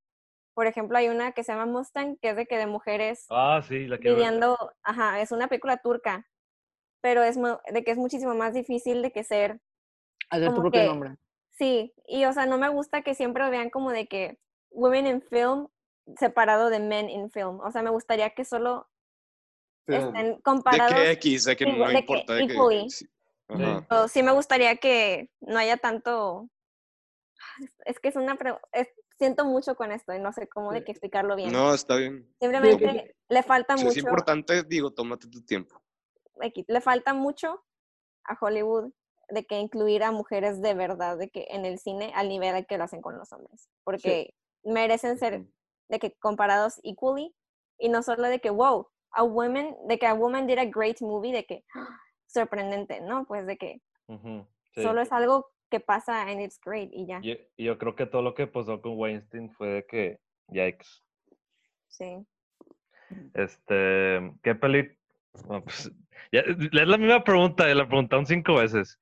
[0.54, 3.62] Por ejemplo, hay una que se llama Mustang, que es de que de mujeres Ah,
[3.66, 4.24] sí, la quiero ver.
[4.24, 6.26] viviendo, ajá, es una película turca,
[7.00, 7.36] pero es
[7.72, 9.60] de que es muchísimo más difícil de que ser
[10.30, 11.16] Hacer tu propio que- nombre.
[11.52, 14.38] Sí, y o sea, no me gusta que siempre lo vean como de que
[14.70, 15.68] women in film
[16.18, 17.60] separado de men in film.
[17.60, 18.88] O sea, me gustaría que solo
[19.86, 20.94] estén De comparados.
[20.94, 22.34] que X, de que no de que importa.
[22.34, 23.08] De que, sí.
[23.48, 23.86] Ajá.
[23.90, 26.48] o sí me gustaría que no haya tanto.
[27.84, 28.36] Es que es una.
[28.36, 28.88] pre- es-
[29.18, 31.52] siento mucho con esto y no sé cómo de qué explicarlo bien.
[31.52, 32.26] No, está bien.
[32.40, 33.98] Simplemente le falta Si mucho.
[33.98, 35.82] es importante, digo, tómate tu tiempo.
[36.68, 37.62] Le falta mucho
[38.24, 38.92] a Hollywood
[39.28, 42.66] de que incluir a mujeres de verdad de que en el cine al nivel al
[42.66, 44.34] que lo hacen con los hombres, porque
[44.64, 45.44] merecen ser
[45.90, 47.34] de que comparados equally
[47.78, 51.00] y no solo de que wow, a woman, de que a woman did a great
[51.00, 51.64] movie, de que
[52.26, 54.82] sorprendente, no, pues de que Ujú, sí.
[54.82, 57.20] solo es algo que pasa and it's great y ya.
[57.22, 61.02] Y, y yo creo que todo lo que pasó con Weinstein fue de que, yikes.
[61.88, 62.26] Sí.
[63.34, 64.96] Este, ¿qué peli?
[65.48, 65.90] no, pues,
[66.32, 68.98] ya, es la misma pregunta, la preguntaron cinco veces.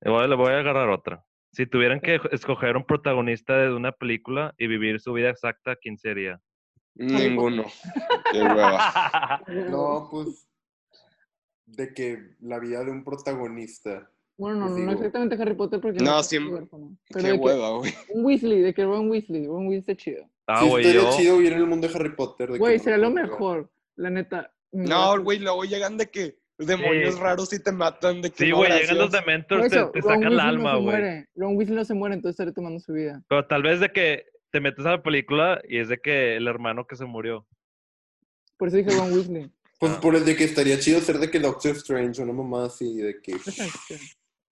[0.00, 1.24] Le voy, le voy a agarrar otra.
[1.52, 5.98] Si tuvieran que escoger un protagonista de una película y vivir su vida exacta, ¿quién
[5.98, 6.40] sería?
[6.94, 7.64] Ninguno.
[8.32, 9.42] Qué hueva.
[9.70, 10.46] No, pues.
[11.66, 14.10] De que la vida de un protagonista.
[14.36, 16.20] Bueno, no, Pues no, no exactamente Harry Potter porque No.
[16.30, 16.68] Pero
[17.12, 17.92] Qué de hueva, güey.
[18.10, 20.28] un Weasley, de que Ron Weasley, Ron Weasley está chido.
[20.46, 21.10] Ah, güey, yo.
[21.16, 22.56] chido vivir en el mundo de Harry Potter.
[22.56, 24.52] Güey, sería lo mejor, la neta.
[24.72, 27.20] No, güey, luego llegan de que demonios Sí.
[27.20, 28.20] raros y te matan.
[28.22, 30.72] De que Sí, no, güey, llegan los Dementors, te, eso, te Ron sacan el alma,
[30.72, 30.96] no se güey.
[30.98, 31.26] muere.
[31.36, 33.22] Ron Weasley no se muere, entonces estaré tomando su vida.
[33.28, 36.46] Pero tal vez de que te metes a la película y es de que el
[36.48, 37.46] hermano que se murió.
[38.56, 39.50] Por eso dije Ron Weasley.
[39.78, 40.00] Pues Ah.
[40.00, 43.20] por el de que estaría chido ser de que Doctor Strange, una mamá así, de
[43.22, 43.36] que.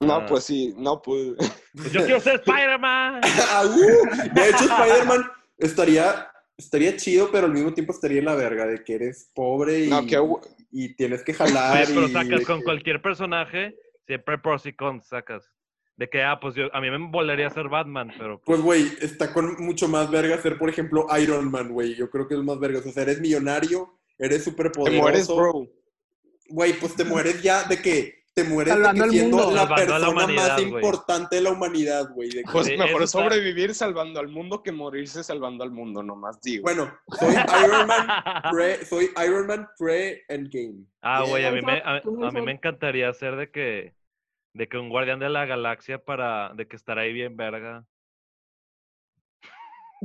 [0.01, 0.27] No, Ah.
[0.27, 1.35] pues sí, no, pues.
[1.75, 3.21] Pues yo quiero ser Spider-Man.
[4.35, 5.25] De hecho, Spider-Man
[5.59, 9.81] estaría, estaría chido, pero al mismo tiempo estaría en la verga, de que eres pobre
[9.87, 10.41] y, No, qué hu-
[10.85, 11.87] y tienes que jalar.
[11.87, 13.74] pero y sacas de con que- cualquier personaje,
[14.07, 15.51] siempre pros y cons sacas.
[15.97, 19.33] De que, ah, pues yo, a mí me volaría ser Batman, pero Pues, güey, está
[19.33, 21.95] con mucho más verga ser, por ejemplo, Iron Man, güey.
[21.95, 22.81] Yo creo que es más verga.
[22.85, 25.37] O sea, eres millonario, eres súper Te mueres, poderoso.
[25.37, 25.66] bro.
[26.51, 29.51] Güey, pues te mueres ya de que te mueres de Salvando que al siendo mundo.
[29.55, 32.28] la Salvando a la persona humanidad, más importante de la humanidad, güey.
[32.28, 36.03] que- Pues mejor eso es está- sobrevivir salvando al mundo que morirse salvando al mundo,
[36.03, 36.64] nomás digo.
[36.64, 37.34] Bueno, soy
[37.64, 38.07] Iron Man
[38.53, 40.84] pre, soy Iron Man pre Endgame.
[41.01, 43.95] Ah, güey, a mí, me, a, mí me encantaría ser de que,
[44.55, 47.87] de que un guardián de la galaxia para, de que estar ahí bien verga.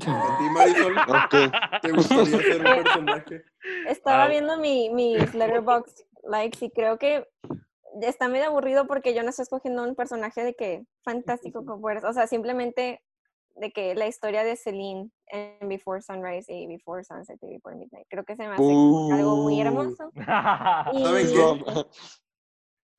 [0.07, 0.95] ¿A ti, Marisol?
[1.09, 1.81] Ok.
[1.81, 3.43] ¿Te gustaría ser un personaje?
[3.87, 4.27] Estaba Ah.
[4.29, 7.27] viendo mi, mis letterbox likes y creo que
[8.01, 12.03] está medio aburrido porque yo no estoy escogiendo un personaje de que fantástico con poderes.
[12.03, 13.01] O sea, simplemente
[13.55, 18.07] de que la historia de Celine en Before Sunrise y Before Sunset y Before Midnight.
[18.09, 20.09] Creo que se me hace algo muy hermoso.
[20.93, 21.35] Y ¿Saben qué?
[21.35, 21.65] Rom-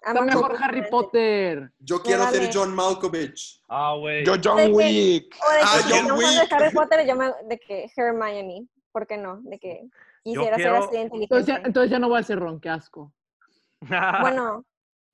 [0.05, 0.57] amo Está mejor.
[0.61, 1.71] Harry Potter.
[1.79, 2.51] Yo quiero ser.
[2.53, 3.63] John Malkovich.
[3.69, 4.25] ah, güey.
[4.27, 5.37] Yo, De John que- Wick.
[5.47, 6.29] O de que Ah, si John no Wick.
[6.49, 8.67] de Harry Potter, yo me, de que Hermione.
[8.93, 9.41] ¿Por qué no?
[9.43, 9.89] De que
[10.23, 11.67] quisiera quiero- ser así de Entonces ya, inteligente.
[11.69, 13.13] entonces ya no va a ser Ron, qué asco.
[14.21, 14.65] Bueno,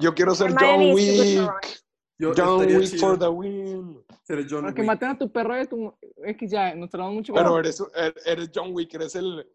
[0.01, 1.82] Yo quiero ser Hermione John Wick.
[2.20, 4.05] Yo John Wick chido for the win.
[4.49, 4.86] John que Wick.
[4.86, 5.94] maten a tu perro y a tu...
[6.24, 7.32] X ya, nos tardamos mucho.
[7.34, 9.46] Pero eres, er- eres John Wick, eres el.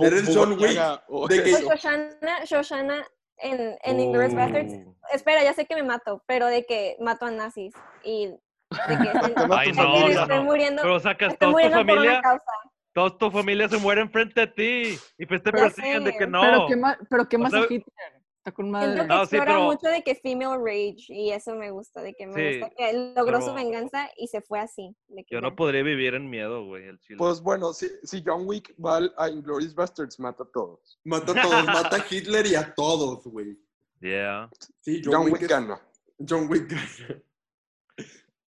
[0.00, 1.62] Eres John Yaga, o de que- pues.
[1.64, 3.06] Shoshana, Shoshana
[3.38, 4.94] en, en Inglourious Basterds Uh.
[5.12, 8.38] espera, ya sé que me mato, pero de que mato a nazis y de
[8.70, 9.10] que
[9.52, 10.44] Ay, no, no, estoy no.
[10.44, 12.52] muriendo, Pero sacas estoy toda tu familia, causa.
[12.94, 14.98] toda tu familia se muere enfrente de ti.
[15.18, 16.40] Y pues te persiguen de que no.
[16.40, 18.19] Pero qué más, pero qué O más sea- a Hitler.
[18.40, 18.94] Está con madre.
[18.94, 22.00] Siento que No, sí, explora pero- mucho de que female rage y eso me gusta,
[22.00, 24.96] de que me Sí, gusta que logró su venganza y se fue así.
[25.08, 25.48] de que Yo ya.
[25.48, 27.18] no podría vivir en miedo, güey, el chile.
[27.18, 30.98] Pues bueno, si, si John Wick va al- a Inglourious Basterds, mata a todos.
[31.04, 33.58] Mata a todos, mata a Hitler y a todos, güey.
[34.00, 34.48] Yeah.
[34.80, 35.80] Sí, John, John, Wick, Wick es- gana.
[36.26, 37.22] John Wick gana.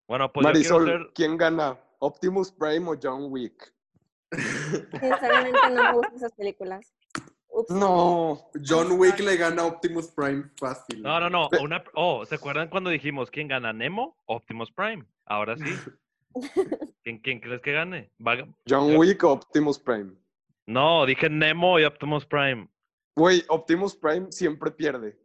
[0.09, 1.13] Bueno, pues Marisol, yo.
[1.15, 1.79] ¿quién gana?
[1.99, 3.75] ¿Optimus Prime o John Wick?
[4.31, 6.93] Sinceramente no me gustan esas películas.
[7.55, 7.71] Ups.
[7.71, 8.49] No.
[8.67, 11.03] John Wick le gana a Optimus Prime fácil.
[11.03, 11.49] No, no, no.
[11.61, 11.85] Una...
[11.95, 13.73] Oh, ¿se acuerdan cuando dijimos quién gana?
[13.73, 14.17] ¿Nemo?
[14.27, 15.05] Optimus Prime.
[15.27, 15.65] Ahora sí.
[17.05, 18.11] ¿Quién, quién crees que gane?
[18.27, 20.13] Va- John Wick o Optimus Prime.
[20.67, 22.69] No, dije Nemo y Optimus Prime.
[23.17, 25.19] Güey, Optimus Prime siempre pierde.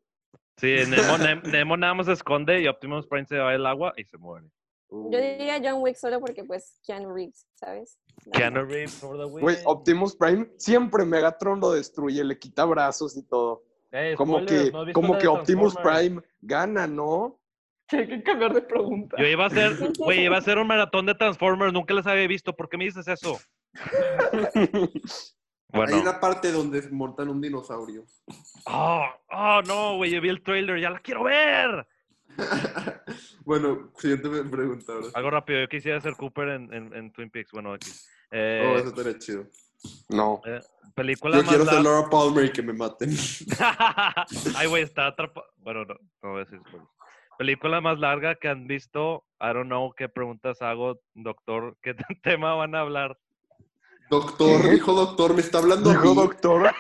[0.58, 3.94] Sí, Nemo, Nem- Nemo nada más se esconde y Optimus Prime se va al agua
[3.96, 4.48] y se muere.
[4.90, 8.00] Yo diría John Wick solo porque pues Keanu Reeves, ¿sabes?
[8.32, 9.42] Keanu Reeves for the win.
[9.42, 13.64] Güey, Optimus Prime siempre Megatron lo destruye, le quita brazos y todo.
[13.92, 15.76] Ey, Como spoilers, que, ¿no has visto como que Optimus?
[15.76, 17.40] Prime gana, ¿no?
[17.92, 19.16] Hay que cambiar de pregunta.
[19.20, 22.28] Yo iba a hacer, güey, iba a hacer un maratón de Transformers, nunca les había
[22.28, 22.54] visto.
[22.56, 23.38] ¿Por qué me dices eso?
[25.74, 26.00] Hay Bueno.
[26.02, 28.06] una parte donde montan un dinosaurio.
[28.66, 31.86] Oh, oh, no, güey, yo vi el trailer, ya la quiero ver.
[33.46, 35.08] bueno, siguiente pregunta ahora.
[35.14, 37.52] Algo rápido, yo quisiera ser Cooper en, en, en Twin Peaks.
[37.52, 37.90] Bueno, aquí.
[37.92, 39.46] Oh, Eh, eso estaría chido.
[40.10, 40.42] No.
[40.46, 40.60] eh,
[40.96, 43.10] película Yo más quiero ser Laura Palmer y que me maten.
[44.56, 45.46] Ay, güey, está atrapado.
[45.58, 46.60] Bueno, no, no voy a decir.
[47.38, 49.24] Película más larga que han visto.
[49.40, 51.78] I don't know qué preguntas hago, doctor.
[51.82, 53.18] ¿Qué tema van a hablar?
[54.10, 54.70] Doctor, ¿Qué?
[54.72, 56.74] dijo doctor, me está hablando Dijo doctor.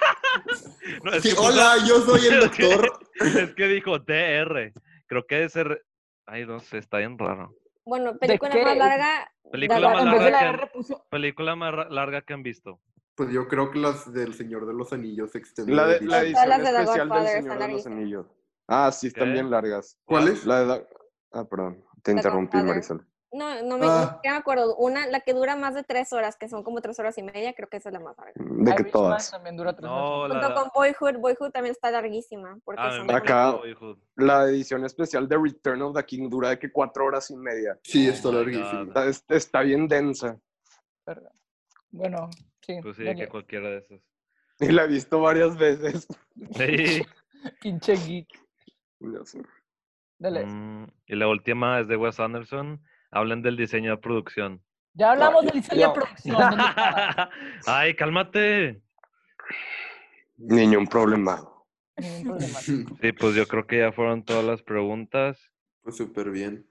[1.03, 2.99] No, es Sí, que puso- hola, yo soy el doctor.
[3.19, 4.73] es que dijo DR.
[5.07, 5.85] Creo que debe ser.
[6.25, 7.55] Ay, no sé, está bien raro.
[7.85, 8.63] Bueno, película qué?
[8.63, 9.31] más larga.
[9.51, 12.81] Película la- más larga la que, película más larga que han visto.
[13.15, 15.87] Pues yo creo que las del Señor de los Anillos extendidas.
[15.87, 17.87] La, de, la Todas edición las de especial del Señor de los.
[17.87, 18.25] Anillos.
[18.67, 19.33] Ah, sí, están ¿Qué?
[19.33, 19.97] bien largas.
[20.05, 20.45] ¿Cuál es?
[20.45, 20.65] La de...
[20.67, 20.87] Da-
[21.33, 21.83] Ah, perdón.
[22.03, 22.57] Te interrumpí.
[22.57, 23.05] Marisol.
[23.31, 24.05] No, no me, Ah.
[24.09, 24.75] ni siquiera me acuerdo.
[24.77, 27.53] Una, la que dura más de tres horas, que son como tres horas y media,
[27.53, 28.33] creo que esa es la más larga.
[28.37, 29.29] De que todas.
[29.31, 30.37] También dura tres No, horas.
[30.37, 32.57] la, Junto con Boyhood, Boyhood también está larguísima.
[32.63, 33.59] Porque ah, son Acá-.
[34.15, 37.77] La edición especial de Return of the King dura de que cuatro horas y media.
[37.83, 38.79] Sí, Oh está my larguísimo.
[38.79, 38.87] God.
[38.87, 40.39] Está, es- está bien densa.
[41.91, 42.29] Bueno,
[42.61, 42.79] sí.
[42.81, 44.01] Pues sí, que cualquiera de esos.
[44.59, 46.07] Y la he visto varias veces.
[46.55, 47.01] Sí.
[47.61, 48.27] Pinche geek.
[50.17, 50.45] Dale.
[50.47, 52.81] Mm, y la última es de Wes Anderson.
[53.11, 54.61] Hablan del diseño de producción.
[54.93, 56.37] Ya hablamos del diseño de producción.
[57.67, 58.81] Ay, cálmate.
[60.37, 60.55] Un.
[60.55, 61.43] Ningún problema.
[61.99, 65.39] Sí, pues yo creo que ya fueron todas las preguntas.
[65.81, 66.63] Pues súper bien.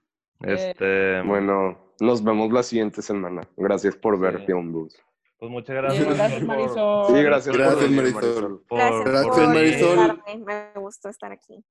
[0.44, 3.42] Eh, Este, Bueno, nos vemos la siguiente semana.
[3.56, 4.46] Gracias por ver Sí.
[4.46, 4.92] Film Booth.
[5.40, 6.16] pues muchas gracias.
[6.16, 7.06] gracias, Marisol.
[7.08, 8.62] Sí, gracias, Gracias, Marisol.
[8.68, 10.22] por- Gracias, Marisol.
[10.46, 11.64] Me gustó estar aquí.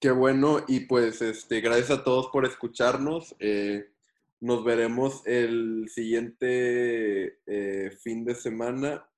[0.00, 0.58] Qué bueno.
[0.66, 3.36] Y pues este, gracias a todos por escucharnos.
[3.38, 3.84] Eh,
[4.40, 9.08] nos veremos el siguiente eh, fin de semana,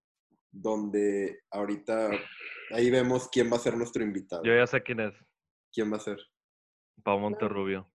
[0.50, 2.10] donde ahorita
[2.72, 4.42] ahí vemos quién va a ser nuestro invitado.
[4.44, 5.14] Yo ya sé quién es.
[5.72, 6.18] ¿Quién va a ser?
[7.02, 7.90] Pau Monterrubio.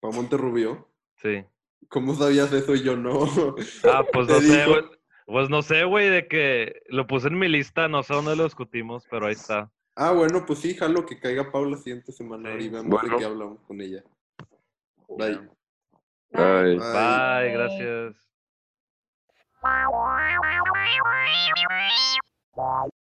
[0.00, 0.88] ¿Pau Monterrubio?
[1.16, 1.44] Sí.
[1.88, 3.24] ¿Cómo sabías eso y yo no?
[3.84, 4.84] Ah, pues no sé, güey.
[5.26, 8.44] Pues no sé, güey, de que lo puse en mi lista, no sé dónde lo
[8.44, 9.70] discutimos, pero ahí está.
[9.94, 12.64] Ah, bueno, pues sí, jalo que caiga Pau la siguiente semana Sí.
[12.64, 13.10] y vemos Bueno.
[13.14, 14.02] de qué hablamos con ella.
[16.32, 16.76] Bye.
[16.76, 16.78] Bye.
[16.78, 18.14] Bye, gracias.